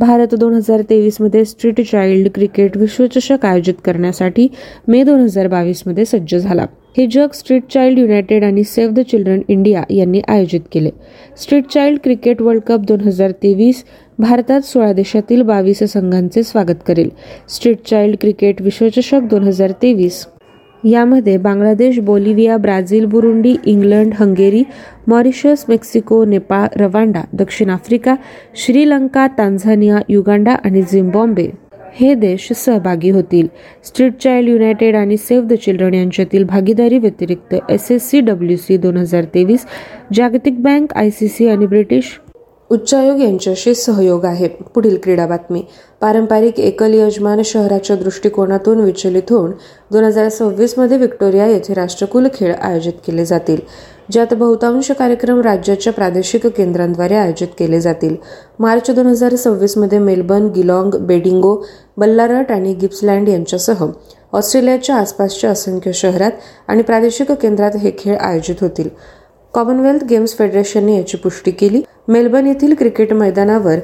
भारत 0.00 0.34
दोन 0.34 0.54
हजार 0.54 0.82
तेवीसमध्ये 0.90 1.44
स्ट्रीट 1.44 1.80
चाइल्ड 1.80 2.28
क्रिकेट 2.34 2.76
विश्वचषक 2.76 3.46
आयोजित 3.46 3.74
करण्यासाठी 3.84 4.48
मे 4.88 5.02
दोन 5.04 5.20
हजार 5.20 5.48
बावीसमध्ये 5.48 6.04
सज्ज 6.04 6.34
झाला. 6.34 6.66
हे 6.96 7.06
जग 7.06 7.32
स्ट्रीट 7.34 7.62
चाइल्ड 7.72 7.98
युनायटेड 7.98 8.44
आणि 8.44 8.62
सेव्ह 8.64 8.94
द 8.94 9.00
चिल्ड्रन 9.00 9.40
इंडिया 9.48 9.82
यांनी 9.90 10.20
आयोजित 10.28 10.60
केले. 10.72 10.90
Street 11.42 11.66
Child 11.66 12.00
Cricket 12.04 12.42
World 12.42 12.62
Cup 12.62 12.80
दोन 12.80 13.00
हजार 13.00 13.30
तेवीस 13.42 13.84
भारतात 14.18 14.60
सोळा 14.60 14.92
देशातील 14.92 15.42
बावीस 15.42 15.82
संघांचे 15.82 16.42
स्वागत 16.42 16.82
करेल. 16.86 17.10
स्ट्रीट 17.48 17.84
चाइल्ड 17.90 18.16
क्रिकेट 18.20 18.62
विश्वचषक 18.62 19.20
दोन 19.30 19.42
हजार 19.42 19.72
तेवीस 19.82 20.24
यामध्ये 20.86 21.36
Bangladesh 21.36 21.98
Bolivia 21.98 22.56
Brazil 22.56 23.04
Burundi 23.04 23.54
England 23.66 24.12
Hungary 24.14 24.62
Mauritius 25.08 25.64
Mexico 25.68 26.24
Nepal 26.24 26.66
Rwanda 26.80 27.22
दक्षिण 27.32 27.70
आफ्रिका 27.70 28.14
श्रीलंका 28.56 29.26
तांझानिया 29.38 30.00
युगांडा 30.08 30.54
आणि 30.64 30.82
झिम्बॉम्बे 30.82 31.48
हे 31.94 32.14
देश 32.14 32.48
सहभागी 32.56 33.10
होतील. 33.10 33.46
स्ट्रीट 33.84 34.12
चाइल्ड 34.22 34.48
युनायटेड 34.48 34.96
आणि 34.96 35.16
सेव्ह 35.16 35.46
द 35.48 35.54
चिल्ड्रन 35.64 35.94
यांच्यातील 35.94 36.44
भागीदारी 36.44 36.98
व्यतिरिक्त 36.98 37.54
S 37.70 37.90
S 37.90 38.10
C 38.10 38.20
W 38.20 38.56
C 38.56 38.76
दोन 38.76 38.96
हजार 38.96 39.24
तेवीस 39.34 39.66
जागतिक 40.14 40.62
बँक 40.62 40.94
आय 40.94 41.10
सी 41.10 41.28
सी 41.28 41.48
आणि 41.48 41.66
ब्रिटिश 41.66 42.18
उच्चायोग 42.70 43.20
यांच्याशी 43.20 43.74
सहयोग 43.74 44.24
आहे. 44.24 44.48
पुढील 44.74 44.96
क्रीडा 45.02 45.26
बातमी. 45.26 45.62
पारंपरिक 46.06 46.58
एकल 46.60 46.92
यजमान 46.94 47.40
शहराच्या 47.44 47.94
दृष्टिकोनातून 47.96 48.80
विचलित 48.80 49.30
होऊन 49.30 49.50
दोन 49.92 50.04
हजार 50.04 50.28
सव्वीसमध्ये 50.28 50.96
व्हिक्टोरिया 50.96 51.46
येथे 51.46 51.74
राष्ट्रकुल 51.74 52.26
खेळ 52.34 52.52
आयोजित 52.54 52.92
केले 53.06 53.24
जातील 53.24 53.60
ज्यात 54.12 54.34
बहुतांश 54.34 54.90
कार्यक्रम 54.90 55.40
राज्याच्या 55.40 55.92
प्रादेशिक 55.92 56.46
केंद्रांद्वारे 56.46 57.14
आयोजित 57.14 57.48
केले 57.58 57.80
जातील. 57.80 58.14
मार्च 58.58 58.90
दोन 58.90 59.06
हजार 59.06 59.34
सव्वीसमध्ये 59.36 59.98
मेलबर्न 59.98 60.46
गिलॉंग 60.46 60.96
बेडिंगो 61.06 61.56
बल्लारट 61.96 62.52
आणि 62.52 62.74
गिप्सलँड 62.74 63.28
यांच्यासह 63.28 63.84
ऑस्ट्रेलियाच्या 64.32 64.96
आसपासच्या 64.96 65.50
असंख्य 65.50 65.92
शहरात 65.92 66.32
आणि 66.68 66.82
प्रादेशिक 66.82 67.32
केंद्रात 67.32 67.76
हे 67.76 67.92
खेळ 67.98 68.16
आयोजित 68.16 68.56
होतील. 68.60 68.88
कॉमनवेल्थ 69.54 70.04
गेम्स 70.04 70.36
फेडरेशनने 70.38 70.96
याची 70.96 71.16
पुष्टी 71.16 71.50
केली. 71.50 71.82
मेलबर्न 72.08 72.46
येथील 72.46 72.74
क्रिकेट 72.74 73.12
मैदानावर 73.12 73.78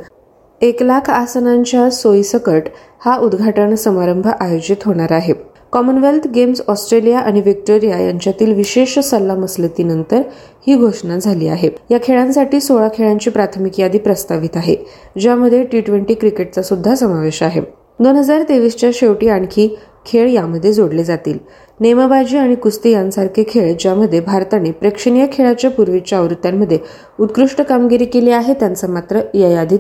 एक 0.63 0.83
लाख 0.83 1.09
आसनांच्या 1.11 1.89
सोयीसकट 1.91 2.69
हा 3.05 3.17
उद्घाटन 3.19 3.75
समारंभ 3.75 4.27
आयोजित 4.29 4.85
होणार 4.85 5.13
आहे. 5.13 5.33
कॉमनवेल्थ 5.73 6.27
गेम्स 6.35 6.61
ऑस्ट्रेलिया 6.69 7.19
आणि 7.19 7.41
व्हिक्टोरिया 7.41 7.99
यांच्यातील 7.99 8.53
विशेष 8.55 8.99
सल्लामसलतीनंतर 8.99 10.21
ही 10.67 10.75
घोषणा 10.77 11.17
झाली 11.19 11.49
आहे. 11.49 11.71
या 11.91 11.99
खेळांसाठी 12.03 12.61
सोळा 12.61 12.89
खेळांची 12.95 13.31
प्राथमिक 13.31 13.81
यादी 13.81 13.99
प्रस्तावित 13.99 14.57
आहे 14.57 14.77
ज्यामध्ये 15.21 15.63
टी 15.63 15.81
ट्वेंटी 15.81 16.15
क्रिकेटचा 16.15 16.63
सुद्धा 16.63 16.95
समावेश 16.95 17.43
आहे. 17.43 17.61
दोन 18.01 18.17
हजार 18.17 18.43
तेवीसच्या 18.49 18.91
शेवटी 18.95 19.29
आणखी 19.29 19.67
खेळ 20.07 20.29
यामध्ये 20.31 20.73
जोडले 20.73 21.05
जातील. 21.05 21.39
नेमबाजी 21.81 22.37
आणि 22.37 22.55
कुस्ती 22.55 22.91
यांसारखे 22.91 23.45
खेळ 23.49 23.73
ज्यामध्ये 23.81 24.21
भारताने 24.21 24.71
प्रेक्षणीय 24.71 25.27
खेळाच्या 25.33 25.71
पूर्वीच्या 25.71 26.19
आवृत्त्यांमध्ये 26.19 26.79
उत्कृष्ट 27.21 27.63
कामगिरी 27.63 28.05
केली 28.05 28.31
आहे 28.31 28.55
त्यांचा 28.55 28.87
मात्र 28.87 29.21
या 29.35 29.49
यादीत 29.49 29.79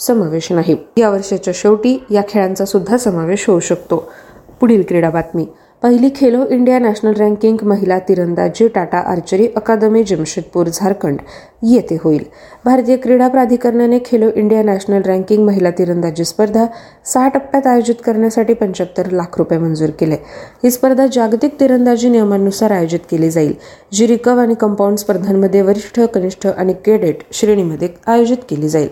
समावेश 0.00 0.52
नाही. 0.52 0.76
या 0.96 1.10
वर्षाच्या 1.10 1.54
शेवटी 1.56 2.04
या 2.10 2.22
खेळांचा 2.28 2.64
सुद्धा 2.64 2.96
समावेश 2.96 3.48
होऊ 3.48 3.60
शकतो. 3.60 4.12
पुढील 4.60 4.82
क्रीडा 4.88 5.10
बातमी. 5.10 5.46
पहिली 5.82 6.08
खेलो 6.16 6.46
इंडिया 6.50 6.78
नॅशनल 6.78 7.12
रँकिंग 7.12 7.56
महिला 7.62 7.98
तिरंदाजी 7.98 8.68
टाटा 8.68 8.98
आर्चरी 8.98 9.46
अकादमी 9.56 10.02
जमशेदपूर 10.02 10.66
झारखंड 10.66 11.18
येथे 11.62 11.96
होईल. 12.04 12.24
भारतीय 12.64 12.96
क्रीडा 12.96 13.28
प्राधिकरणाने 13.28 13.98
खेलो 14.04 14.28
इंडिया 14.36 14.62
नॅशनल 14.62 15.02
रँकिंग 15.02 15.44
महिला 15.46 15.70
तिरंदाजी 15.70 16.24
स्पर्धा 16.24 16.66
सहा 17.04 17.28
टप्प्यात 17.28 17.66
आयोजित 17.66 17.94
करण्यासाठी 18.06 18.54
पंच्याहत्तर 18.54 19.10
लाख 19.10 19.38
रुपये 19.38 19.58
मंजूर 19.58 19.90
केले. 19.90 20.16
ही 20.64 20.70
स्पर्धा 20.70 21.06
जागतिक 21.06 21.60
तिरंदाजी 21.60 22.08
नियमांनुसार 22.08 22.70
आयोजित 22.70 23.00
केली 23.10 23.30
जाईल 23.30 23.54
जी 23.92 24.06
रिकव 24.06 24.38
आणि 24.38 24.54
कंपाऊंड 24.54 24.96
स्पर्धांमध्ये 24.96 25.62
वरिष्ठ 25.62 26.00
कनिष्ठ 26.00 26.46
आणि 26.46 26.72
केडेट 26.72 27.18
श्रेणीमध्ये 27.32 27.88
आयोजित 28.06 28.44
केली 28.50 28.68
जाईल. 28.68 28.88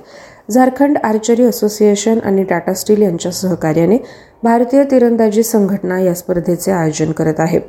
झारखंड 0.50 0.98
आर्चरी 1.04 1.44
असोसिएशन 1.44 2.18
आणि 2.24 2.44
टाटा 2.44 2.72
स्टील 2.72 3.02
यांच्या 3.02 3.32
सहकार्याने 3.32 3.98
भारतीय 4.42 4.84
तिरंदाजी 4.90 5.42
संघटना 5.42 6.00
या 6.00 6.14
स्पर्धेचे 6.14 6.72
आयोजन 6.72 7.12
करत 7.12 7.34
आहे. 7.38 7.60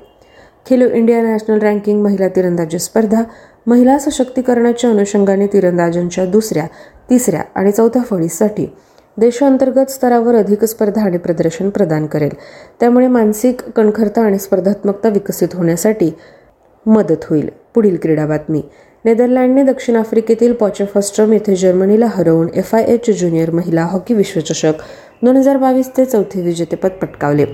खेलो 0.69 0.89
इंडिया 0.89 1.21
नॅशनल 1.21 1.59
रँकिंग 1.59 2.01
महिला 2.01 2.27
तिरंदाजी 2.27 2.79
स्पर्धा 2.79 3.23
महिला 3.67 3.99
सशक्तीकरणाच्या 3.99 4.89
अनुषंगाने 4.89 5.47
तिरंदाजांच्या 5.47 6.25
दुसऱ्या 6.25 6.65
तिसऱ्या 7.09 7.41
आणि 7.55 7.71
चौथ्या 7.71 8.01
फळीसाठी 8.01 8.73
देशांतर्गत 9.17 9.89
स्तरावर 9.89 10.35
अधिक 10.35 10.65
स्पर्धा 10.65 11.01
आणि 11.01 11.17
प्रदर्शन 11.17 11.69
प्रदान 11.69 12.05
करेल. 12.05 12.31
त्यामुळे 12.79 13.07
मानसिक 13.07 13.61
कणखरता 13.61 14.21
आणि 14.21 14.39
स्पर्धात्मकता 14.39 15.09
विकसित 15.09 15.47
होण्यासाठी 15.53 16.11
मदत 16.85 17.25
होईल. 17.29 17.49
पुढील 17.75 17.97
क्रीडा 18.01 18.25
बातमी. 18.25 18.61
नेदरलँडने 19.05 19.63
दक्षिण 19.63 19.95
आफ्रिकेतील 19.95 20.53
पॉचेफॉस्ट्रम 20.53 21.33
येथे 21.33 21.55
जर्मनीला 21.55 22.05
हरवून 22.15 22.47
एफ 22.55 22.73
आय 22.75 22.83
एच 22.93 23.09
ज्युनियर 23.19 23.51
महिला 23.51 23.83
हॉकी 23.91 24.13
विश्वचषक 24.13 24.81
दोन 25.23 25.37
हजार 25.37 25.57
बावीस 25.57 25.89
ते 25.97 26.05
चौथे 26.05 26.41
विजेतेपद 26.41 26.97
पटकावले. 27.01 27.45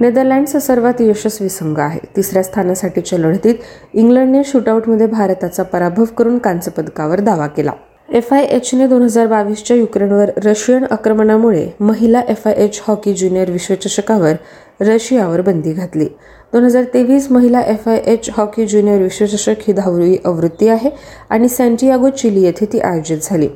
नेदरलँड्स 0.00 0.56
सर्वात 0.66 1.00
यशस्वी 1.00 1.48
संघ 1.48 1.78
आहे. 1.80 1.98
तिसऱ्या 2.16 2.42
स्थानासाठीच्या 2.42 3.18
लढतीत 3.18 3.54
इंग्लंडने 3.94 4.42
शूटआउटमध्ये 4.44 5.06
भारताचा 5.06 5.62
पराभव 5.62 6.04
करून 6.18 6.38
कांस्य 6.38 6.70
पदकावर 6.76 7.20
दावा 7.20 7.46
केला. 7.46 7.72
एफ 8.08 8.32
आय 8.32 8.44
एचने 8.44 8.86
दोन 8.86 9.02
हजार 9.02 9.26
बावीसच्या 9.26 9.76
युक्रेनवर 9.76 10.30
रशियन 10.44 10.84
आक्रमणामुळे 10.90 11.66
महिला 11.80 12.20
F 12.28 12.46
I 12.48 12.54
H 12.64 12.80
hockey 12.86 13.12
junior 13.14 13.50
विश्वचषकावर 13.50 14.32
रशियावर 14.80 15.40
बंदी 15.40 15.72
घातली. 15.72 16.06
दोन 16.52 16.64
हजार 16.64 16.84
तेवीस 16.84 17.30
महिला 17.30 17.60
F 17.60 17.88
I 17.88 17.96
H 18.06 18.30
hockey 18.36 18.66
junior 18.66 19.02
विश्वचषक 19.02 19.54
ही 19.60 19.72
दहावी 19.72 20.16
आवृत्ती 20.24 20.68
आहे 20.68 20.90
आणि 21.30 21.48
सँटियागो 21.48 22.08
चिली 22.10 22.42
येथे 22.42 22.66
ती 22.72 22.80
आयोजित 22.80 23.18
झाली. 23.22 23.48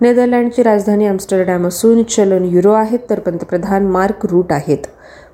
नेदरलँडची 0.00 0.62
राजधानी 0.62 1.06
आमस्टरडॅम 1.06 1.66
असून 1.66 2.02
चलन 2.02 2.44
युरो 2.44 2.72
आहेत 2.72 2.98
तर 3.10 3.18
पंतप्रधान 3.18 3.86
मार्क 3.86 4.26
रूट 4.26 4.52
आहेत. 4.52 4.86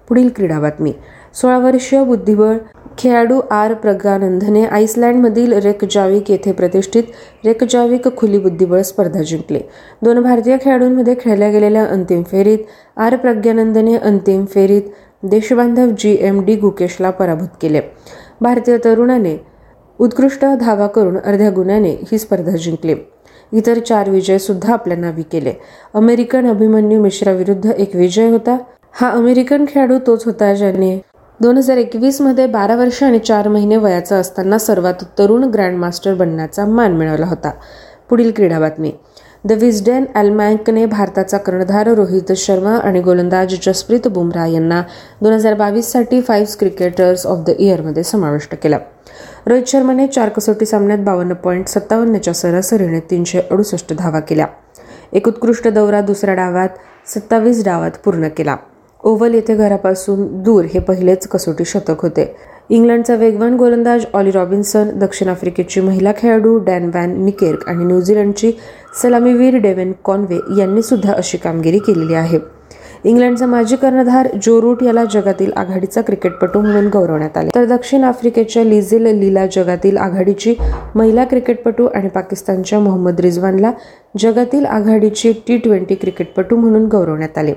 पुढील 0.08 0.28
क्रीडा 0.36 0.60
बातमी. 0.60 0.92
सोळा 1.34 1.58
वर्षीय 1.58 2.02
बुद्धिबळ 2.04 2.56
खेळाडू 2.98 3.40
आर. 3.50 3.74
प्रज्ञानंदने 3.74 4.64
आईसलँडमधील 4.64 5.52
रेकजाविक 5.52 6.30
येथे 6.30 6.52
प्रतिष्ठित 6.52 7.02
रेकजाविक 7.44 8.08
खुली 8.16 8.38
बुद्धिबळ 8.38 8.82
स्पर्धा 8.82 9.22
जिंकले. 9.22 9.60
दोन 10.02 10.20
भारतीय 10.22 10.56
खेळाडूंमध्ये 10.62 11.14
खेळल्या 11.20 11.50
गेलेल्या 11.50 11.84
अंतिम 11.84 12.22
फेरीत 12.22 12.58
आर. 12.96 13.16
प्रज्ञानंदने 13.16 13.96
अंतिम 13.96 14.44
फेरीत 14.44 14.82
देशबांधव 15.24 15.86
जी. 15.98 16.16
एम. 16.20 16.44
डी. 16.44 16.56
गुकेशला 16.56 17.10
पराभूत 17.10 17.48
केले. 17.62 17.80
भारतीय 18.40 18.78
तरुणाने 18.84 19.46
उत्कृष्ट 19.98 20.44
धावा 20.60 20.86
करून 20.86 21.18
अर्ध्या 21.18 21.50
गुणाने 21.50 21.90
ही 21.90 22.18
स्पर्धा 22.18 22.56
जिंकली. 22.56 22.94
इतर 23.52 23.78
चार 23.78 24.10
विजय 24.10 24.38
सुद्धा 24.38 24.72
आपल्या 24.72 24.96
नावी 24.96 25.22
केले. 25.22 25.52
अमेरिकन 25.94 26.46
अभिमन्यू 26.46 27.02
मिश्रा 27.02 27.32
विरुद्ध 27.32 27.66
एक 27.66 27.96
विजय 27.96 28.28
होता. 28.30 28.58
हा 28.92 29.10
अमेरिकन 29.10 29.64
खेळाडू 29.68 29.98
तोच 30.06 30.26
होता 30.26 30.54
ज्याने 30.54 31.02
दोन 31.40 31.56
हजार 31.56 31.76
एकवीसमध्ये 31.76 32.46
बारा 32.46 32.76
वर्ष 32.76 33.02
आणि 33.02 33.18
चार 33.18 33.48
महिने 33.48 33.76
वयाचा 33.76 34.16
असताना 34.16 34.58
सर्वात 34.58 34.94
तरुण 35.18 35.44
ग्रँडमास्टर 35.44 36.14
बनण्याचा 36.14 36.64
मान 36.64 36.92
मिळवला 36.92 37.26
होता. 37.26 37.50
पुढील 38.10 38.32
क्रीडा 38.36 38.58
बातमी. 38.58 38.92
द 39.46 39.52
विजडेन 39.52 40.04
अल्मॅकने 40.14 40.84
भारताचा 40.86 41.38
कर्णधार 41.38 41.88
रोहित 41.88 42.32
शर्मा 42.36 42.76
आणि 42.76 43.00
गोलंदाज 43.00 43.54
जसप्रीत 43.62 44.06
बुमराह 44.08 44.46
यांना 44.46 44.82
दोन 45.22 45.32
हजार 45.32 45.54
बावीससाठी 45.54 46.20
फाईव्ह 46.20 46.54
क्रिकेटर्स 46.58 47.26
ऑफ 47.26 47.38
द 47.46 47.50
इयरमध्ये 47.58 48.02
समाविष्ट 48.02 48.54
केला. 48.62 48.78
रोहित 49.46 49.64
शर्माने 49.66 50.06
चार 50.06 50.28
कसोटी 50.28 50.66
सामन्यात 50.66 50.98
बावन्न 50.98 51.32
पॉईंट 51.32 51.68
सत्तावन्नच्या 51.68 52.34
सरासरीने 52.34 53.00
तीनशे 53.00 53.40
अडुसष्ट 53.50 53.92
धावा 53.92 54.20
केल्या. 54.20 54.46
एक 55.12 55.28
उत्कृष्ट 55.28 55.68
दौरा 55.68 56.00
दुसऱ्या 56.00 56.34
डावात 56.34 56.68
सत्तावीस 57.08 57.64
डावात 57.64 57.98
पूर्ण 58.04 58.28
केला. 58.28 58.56
ओव्हल 59.02 59.34
येथे 59.34 59.54
घरापासून 59.54 60.42
दूर 60.42 60.64
हे 60.64 60.80
पहिलेच 60.80 61.28
कसोटी 61.28 61.64
शतक 61.64 62.02
होते. 62.02 62.36
इंग्लंडचा 62.70 63.14
वेगवान 63.14 63.56
गोलंदाज 63.56 64.04
ऑली 64.14 64.30
रॉबिन्सन 64.30 64.98
दक्षिण 64.98 65.28
आफ्रिकेची 65.28 65.80
महिला 65.80 66.12
खेळाडू 66.16 66.58
डॅन 66.58 66.90
वॅन 66.94 67.24
निकेर्क 67.24 67.68
आणि 67.68 67.84
न्यूझीलंडची 67.84 68.52
सलामीवीर 69.02 69.56
डेव्हन 69.56 69.92
कॉनवे 70.04 70.38
यांनी 70.58 70.82
सुद्धा 70.82 71.12
अशी 71.12 71.38
कामगिरी 71.38 71.78
केलेली 71.78 72.14
आहे. 72.14 72.38
इंग्लंडचा 73.04 73.46
माजी 73.46 73.76
कर्णधार 73.76 74.28
जो 74.42 74.62
रूट 74.62 74.82
याला 74.82 75.04
जगातील 75.04 75.52
आघाडीचा 75.56 76.00
क्रिकेटपटू 76.00 76.60
म्हणून 76.60 76.86
गौरवण्यात 76.86 77.36
आले. 77.36 77.50
तर 77.54 77.64
दक्षिण 77.64 78.04
आफ्रिकेच्या 78.04 78.64
लिझेल 78.64 79.06
लीला 79.06 79.46
जगातील 79.46 79.96
आघाडीची 79.96 80.54
महिला 80.94 81.24
क्रिकेटपटू 81.24 81.86
आणि 81.86 82.08
पाकिस्तानच्या 82.08 82.78
मोहम्मद 82.78 83.20
रिझवानला 83.20 83.72
जगातील 84.18 84.66
आघाडीची 84.66 85.32
टी 85.48 85.56
ट्वेंटी 85.56 85.94
क्रिकेटपटू 85.94 86.56
म्हणून 86.56 86.86
गौरवण्यात 86.86 87.38
आले. 87.38 87.54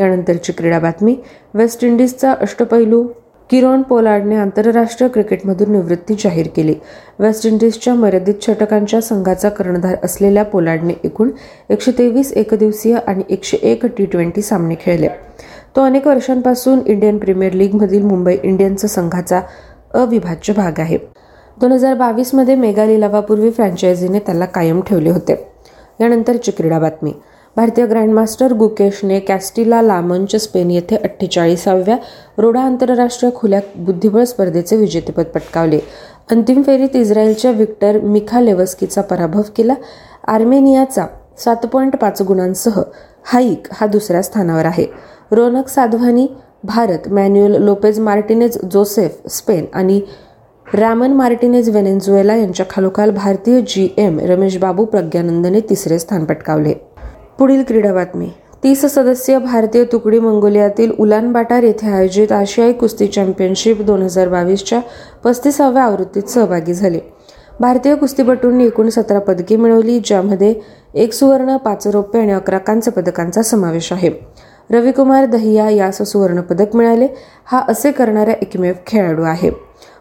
यानंतरची 0.00 0.52
क्रीडा 0.52 0.78
बातमी 0.78 1.16
वेस्ट 1.54 1.84
इंडिजचा 1.84 2.32
अष्टपैलू 2.32 3.06
किरोन 3.50 3.82
पोलार्डने 3.82 4.36
आंतरराष्ट्रीय 4.36 5.08
क्रिकेटमधून 5.10 5.72
निवृत्ती 5.72 6.14
जाहीर 6.14 6.46
केली. 6.56 6.74
वेस्ट 7.18 7.46
इंडिजच्या 7.46 7.94
मर्यादित 7.94 8.34
षटकांच्या 8.42 9.00
संघाचा 9.00 9.48
कर्णधार 9.48 9.96
असलेल्या 10.02 10.44
पोलार्डने 10.44 10.92
एकूण 11.04 11.30
एकशे 11.70 11.92
तेवीस 11.98 12.32
एकदिवसीय 12.32 12.96
आणि 13.06 13.22
एकशे 13.30 13.56
एक 13.62 13.86
टी 13.86 14.04
ट्वेंटी 14.04 14.42
सामने 14.42 14.74
खेळले. 14.80 15.08
तो 15.76 15.80
अनेक 15.80 16.06
वर्षांपासून 16.06 16.80
इंडियन 16.86 17.18
प्रीमियर 17.18 17.52
लीगमधील 17.52 18.02
मुंबई 18.02 18.36
इंडियन्स 18.42 18.86
संघाचा 18.86 19.40
अविभाज्य 19.94 20.52
भाग 20.52 20.80
आहे. 20.80 20.98
दोन 21.60 21.72
हजार 21.72 21.94
बावीसमध्ये 21.94 22.54
मेगा 22.54 22.84
लिलावापूर्वी 22.84 23.50
फ्रँचायझीने 23.50 24.18
त्याला 24.18 24.44
कायम 24.44 24.80
ठेवले 24.80 25.10
होते. 25.10 25.46
यानंतरची 26.00 26.50
क्रीडा 26.50 26.78
बातमी. 26.78 27.12
भारतीय 27.56 27.86
ग्रँडमास्टर 27.86 28.52
गुकेशने 28.52 29.18
कॅस्टिला 29.20 29.80
लामंच 29.82 30.34
स्पेन 30.36 30.70
येथे 30.70 30.96
अठ्ठेचाळीसाव्या 30.96 31.96
रोडा 32.38 32.60
आंतरराष्ट्रीय 32.60 33.30
खुल्या 33.34 33.60
बुद्धिबळ 33.76 34.24
स्पर्धेचे 34.24 34.76
विजेतेपद 34.76 35.24
पटकावले. 35.24 35.78
अंतिम 36.30 36.62
फेरीत 36.62 36.96
इस्रायलच्या 36.96 37.50
विक्टर 37.50 37.98
मिखालेवस्कीचा 38.00 39.02
पराभव 39.02 39.42
केला. 39.56 39.74
आर्मेनियाचा 40.26 41.06
सात 41.38 41.66
पॉईंट 41.66 41.96
पाच 41.96 42.22
गुणांसह 42.22 42.80
हाईक 43.32 43.68
हा 43.72 43.86
दुसऱ्या 43.86 44.22
स्थानावर 44.22 44.64
आहे. 44.64 44.86
Ronak 45.30 45.68
Sadhwani 45.68 46.26
Bharat 46.64 47.08
Manuel 47.08 47.54
Lopez 47.62 48.00
Martinez 48.00 48.58
Joseph 48.72 49.28
Spain 49.30 49.64
आणि 49.74 50.00
रॅमन 50.66 51.12
मार्टिनेज 51.12 51.68
व्हेनेझुएला 51.70 52.36
यांच्या 52.36 52.66
खालोखाल 52.70 53.10
भारतीय 53.10 53.60
जी 53.60 53.88
एम 53.98 54.18
रमेश 54.20 54.56
बाबू 54.58 54.84
प्रज्ञानंदने 54.84 55.60
तिसरे 55.60 55.98
स्थान 55.98 56.24
पटकावले. 56.24 56.74
पुढील 57.38 57.62
क्रीडा 57.62 57.92
बातमी. 57.92 58.28
तीस 58.62 58.84
सदस्यीय 58.84 59.38
भारतीय 59.38 59.84
तुकडी 59.84 60.18
मंगोलियातील 60.18 60.92
उलानबाटार 60.98 61.62
येथे 61.62 61.86
आयोजित 61.86 62.32
आशियाई 62.32 62.72
कुस्ती 62.72 63.06
चॅम्पियनशिप 63.06 63.80
दोन 63.82 64.02
हजार 64.02 64.28
बावीसच्या 64.28 64.80
पस्तीसाव्या 65.24 65.82
आवृत्तीत 65.82 66.22
सहभागी 66.22 66.74
झाले. 66.74 67.00
भारतीय 67.60 67.94
कुस्तीपटूंनी 67.94 68.66
एकूण 68.66 68.88
सतरा 68.88 69.18
पदके 69.18 69.56
मिळवली 69.56 70.00
ज्यामध्ये 70.04 70.54
एक 70.94 71.12
सुवर्ण 71.12 71.56
पाच 71.56 71.86
रौप्य 71.86 72.20
आणि 72.20 72.32
अकरा 72.32 72.58
कांस्य 72.58 72.90
पदकांचा 72.90 73.42
समावेश 73.42 73.92
आहे. 73.92 74.10
रविकुमार 74.70 75.24
दहिया 75.24 75.68
यास 75.70 76.02
सुवर्ण 76.02 76.40
पदक 76.40 76.76
मिळाले. 76.76 77.08
हा 77.44 77.62
असे 77.68 77.92
करणारा 77.92 78.32
एकमेव 78.32 78.74
खेळाडू 78.86 79.22
आहे. 79.22 79.50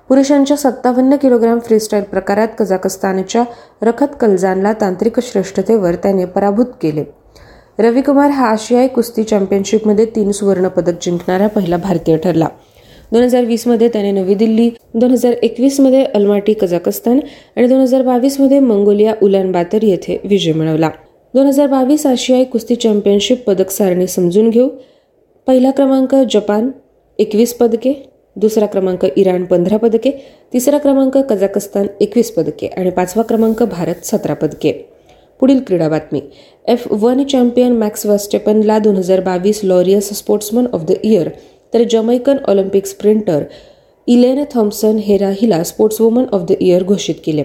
पुरुषांच्या 0.10 0.58
सत्तावन्न 0.58 1.16
किलोग्राम 1.16 1.60
फ्रीस्टाईल 1.60 2.04
प्रकारात 2.04 2.48
कझाकस्तानच्या 2.60 3.44
रखत 3.82 4.16
कलजानला 4.20 4.74
तांत्रिक 4.74 5.20
श्रेष्ठतेवर 5.20 5.96
त्याने 5.96 6.26
पराभूत 6.26 6.66
केले. 6.82 7.23
रविकुमार 7.80 8.30
हा 8.30 8.48
आशियाई 8.48 8.88
कुस्ती 8.88 9.24
चॅम्पियनशिपमध्ये 9.24 10.06
तीन 10.06 10.32
सुवर्णपदक 10.32 10.98
जिंकणारा 11.02 11.48
पहिला 11.48 11.78
भारतीय 11.78 12.18
ठरला. 12.18 12.48
दोन 13.12 13.24
हजार 13.24 13.46
वीसमध्ये 13.46 13.88
त्याने 13.94 14.12
नवी 14.12 14.36
दिल्ली 14.36 14.70
दोन 14.94 15.12
हजार 15.12 15.34
एकवीसमध्ये 15.44 16.04
अलमाटी 16.06 16.54
कझाकस्तान 16.54 17.20
आणि 17.58 17.68
दोन 17.68 17.80
हजार 17.80 18.02
बावीसमध्ये 18.02 18.60
मंगोलिया 18.60 19.14
उलान 19.22 19.52
बातर 19.52 19.84
येथे 19.84 20.20
विजय 20.24 20.54
मिळवला. 20.54 20.90
दोन 21.34 21.48
हजार 21.48 21.68
बावीस 21.68 22.06
आशियाई 22.06 22.44
कुस्ती 22.44 22.76
चॅम्पियनशिप 22.76 23.44
पदक 23.48 23.70
सारणी 23.72 24.08
समजून 24.08 24.50
घेऊ. 24.50 24.70
पहिला 25.48 25.72
क्रमांक 25.72 26.16
जपान 26.34 26.70
एकवीस 27.20 27.54
पदके 27.54 27.94
दुसरा 28.36 28.66
क्रमांक 28.66 29.06
इराण 29.16 29.44
पंधरा 29.46 29.78
पदके 29.78 30.12
तिसरा 30.54 30.78
क्रमांक 30.78 31.18
कझाकस्तान 31.30 31.88
एकवीस 32.02 32.32
पदके 32.32 32.68
आणि 32.68 32.90
पाचवा 32.90 33.24
क्रमांक 33.24 33.64
भारत 33.64 34.06
सतरा 34.06 34.34
पदके. 34.34 34.72
पुढील 35.40 35.60
क्रीडा 35.68 35.88
बातमी. 35.90 36.22
एफ 36.66 36.88
वन 36.92 37.24
चॅम्पियन 37.24 37.72
मॅक्स 37.78 38.06
वस्टेपनला 38.06 38.78
दोन 38.80 38.96
हजार 38.96 39.22
बावीस 39.22 39.60
Laureus 39.64 40.10
sportsman 40.18 40.66
of 40.74 40.84
the 40.88 40.94
year 41.04 41.30
तर 41.74 41.84
Jamaican 41.92 42.38
Olympic 42.48 42.86
sprinter 42.86 43.44
Elaine 44.08 44.44
Thompson 44.54 44.98
Hera 44.98 45.30
हिला 45.42 45.62
sports 45.64 46.02
woman 46.02 46.26
of 46.34 46.42
the 46.50 46.56
year 46.60 46.84
घोषित 46.84 47.16
केले. 47.26 47.44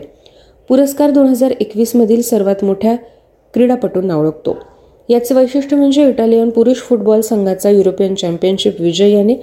पुरस्कार 0.71 1.11
दोन 1.11 1.27
हजार 1.27 1.51
एकवीसमधील 1.51 2.23
सर्वात 2.23 2.65
मोठ्या 2.65 2.95
क्रीडापटूंना 3.55 4.17
ओळखतो. 4.17 4.57
याचे 5.09 5.35
वैशिष्ट्य 5.35 5.77
म्हणजे 5.77 6.09
इटालियन 6.09 6.51
पुरुष 6.51 6.77
फुटबॉल 6.79 7.21
संघाचा 7.21 7.71
युरोपियन 7.71 8.15
चॅम्पियनशिप 8.15 8.81
विजय 8.81 9.11
याने 9.11 9.35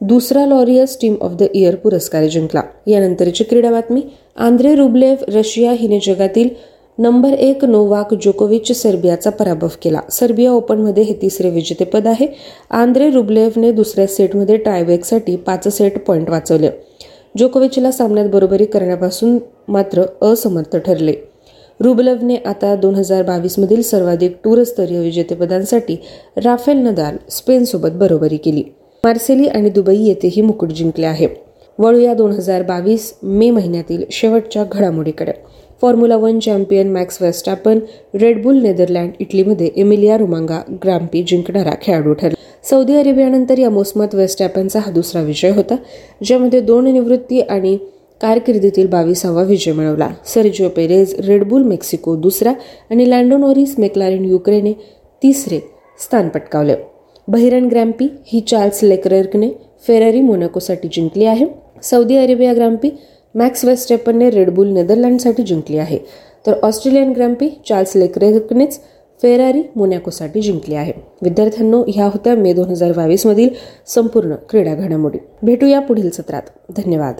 दुसरा 0.00 0.44
Laureus 0.46 0.96
team 1.00 1.14
of 1.20 1.32
the 1.32 1.46
year 1.54 1.74
पुरस्कार 1.74 2.26
जिंकला. 2.26 2.62
यानंतरची 2.86 3.44
क्रीडा 3.44 3.70
बातमी 3.70 4.02
आंद्रे 4.36 4.74
रुबलेव 4.74 5.24
रशिया 5.28 5.72
हिने 5.72 6.00
जगातील 6.06 6.48
नंबर 6.98 7.32
एक 7.32 7.64
नोवाक 7.64 8.14
जोकोविच 8.14 8.72
सर्बियाचा 8.72 9.30
पराभव 9.30 9.68
केला. 9.82 10.00
सर्बिया 10.10 10.52
ओपनमध्ये 10.52 11.02
हे 11.02 11.14
तिसरे 11.22 11.50
विजेतेपद 11.50 12.06
आहे. 12.06 12.26
आंद्रे 12.70 13.10
रुबलेवने 13.10 13.72
दुसऱ्या 13.72 14.06
सेटमध्ये 14.06 14.56
टायबेकसाठी 14.56 15.36
पाच 15.36 15.68
सेट 15.68 16.06
पॉईंट 16.06 16.30
वाचवले. 16.30 16.68
जोकोविचला 17.38 17.92
सामन्यात 17.92 18.28
बरोबरी 18.28 18.64
करण्यापासून 18.64 19.38
मात्र 19.68 20.02
असमर्थ 20.22 20.76
ठरले. 20.76 21.14
रुबलवने 21.80 22.36
आता 22.36 22.76
दोन 22.76 22.94
हजार 22.94 23.22
बावीसमधील 23.22 23.82
सर्वाधिक 23.82 24.36
टूरस्तरीय 24.44 24.98
विजेतेपदांसाठी 24.98 25.96
राफेल 26.36 26.76
नदाल 26.76 27.16
स्पेनसोबत 27.30 27.90
बरोबरी 27.92 28.36
केली. 28.36 28.62
मार्सेली 29.04 29.46
आणि 29.46 29.70
दुबई 29.70 29.96
येथेही 29.96 30.42
मुकुट 30.42 30.68
जिंकले 30.68 31.06
आहे. 31.06 31.28
वळूया 31.78 32.14
दोन 32.14 32.30
हजार 32.30 32.62
बावीस 32.62 33.14
मे 33.22 33.50
महिन्यातील 33.50 34.04
शेवटच्या 34.10 34.64
घडामोडीकडे. 34.72 35.32
Formula 35.82 36.16
one 36.16 36.38
champion 36.38 36.90
Max 36.92 37.20
Verstappen 37.22 37.78
Red Bull 38.14 38.60
Netherlands 38.62 39.12
इटलीमध्ये 39.20 39.70
एमिलिया 39.76 40.16
रुमांगा 40.18 40.60
ग्रॅम्पी 40.84 41.22
जिंकणारा 41.22 41.74
खेळाडू 41.82 42.12
ठरला. 42.12 42.42
सौदी 42.70 42.96
अरेबियानंतर 42.96 43.58
या 43.58 43.70
मोसमात 43.70 44.14
वेस्टॅपनचा 44.14 44.80
हा 44.80 44.90
दुसरा 44.90 45.22
विजय 45.22 45.50
होता 45.50 45.76
ज्यामध्ये 46.24 46.60
दोन 46.60 46.92
निवृत्ती 46.92 47.40
आणि 47.40 47.76
कारकिर्दीतील 48.20 48.86
बावीसावा 48.86 49.42
विजय 49.42 49.72
मिळवला. 49.72 50.08
सर्जिओ 50.26 50.68
पेरेज 50.68 51.14
रेडबुल 51.26 51.62
मेक्सिको 51.62 52.14
दुसरा 52.16 52.52
आणि 52.90 53.10
लँडोनोरिस 53.10 53.74
मेक्लारिन 53.78 54.24
युक्रेने 54.24 54.72
तिसरे 55.22 55.58
स्थान 56.00 56.28
पटकावले. 56.28 56.74
बहिरन 57.28 57.68
ग्रॅम्पी 57.68 58.08
ही 58.26 58.40
चार्ल्स 58.40 58.82
लेकरर्कने 58.82 59.48
फेरारी 59.86 60.20
मोनाकोसाठी 60.20 60.88
जिंकली 60.92 61.24
आहे. 61.24 61.46
Saudi 61.82 62.16
Arabia 62.16 62.52
Grand Prix 62.54 62.90
Max 63.34 63.64
वेस्टेपनने 63.64 64.30
Red Bull 64.30 64.68
नेदरलँडसाठी 64.68 65.42
जिंकली 65.42 65.78
आहे. 65.78 65.98
तर 66.46 66.52
ऑस्ट्रेलियन 66.62 67.12
ग्रॅम्पी 67.12 67.48
चार्ल्स 67.68 67.96
लेक्रेकनेच 67.96 68.80
फेरारी 69.22 69.62
मोनॅकोसाठी 69.76 70.40
जिंकली 70.40 70.74
आहे. 70.74 70.92
विद्यार्थ्यांनो 71.22 71.84
ह्या 71.88 72.04
होत्या 72.04 72.34
मे 72.34 72.52
दोन 72.52 72.68
हजार 72.68 72.92
बावीसमधील 72.92 73.48
संपूर्ण 73.86 74.34
क्रीडा 74.34 74.74
घडामोडी 74.74 75.18
भेटूया 75.42 75.80
पुढील 75.80 76.10
सत्रात. 76.10 76.42
धन्यवाद. 76.76 77.12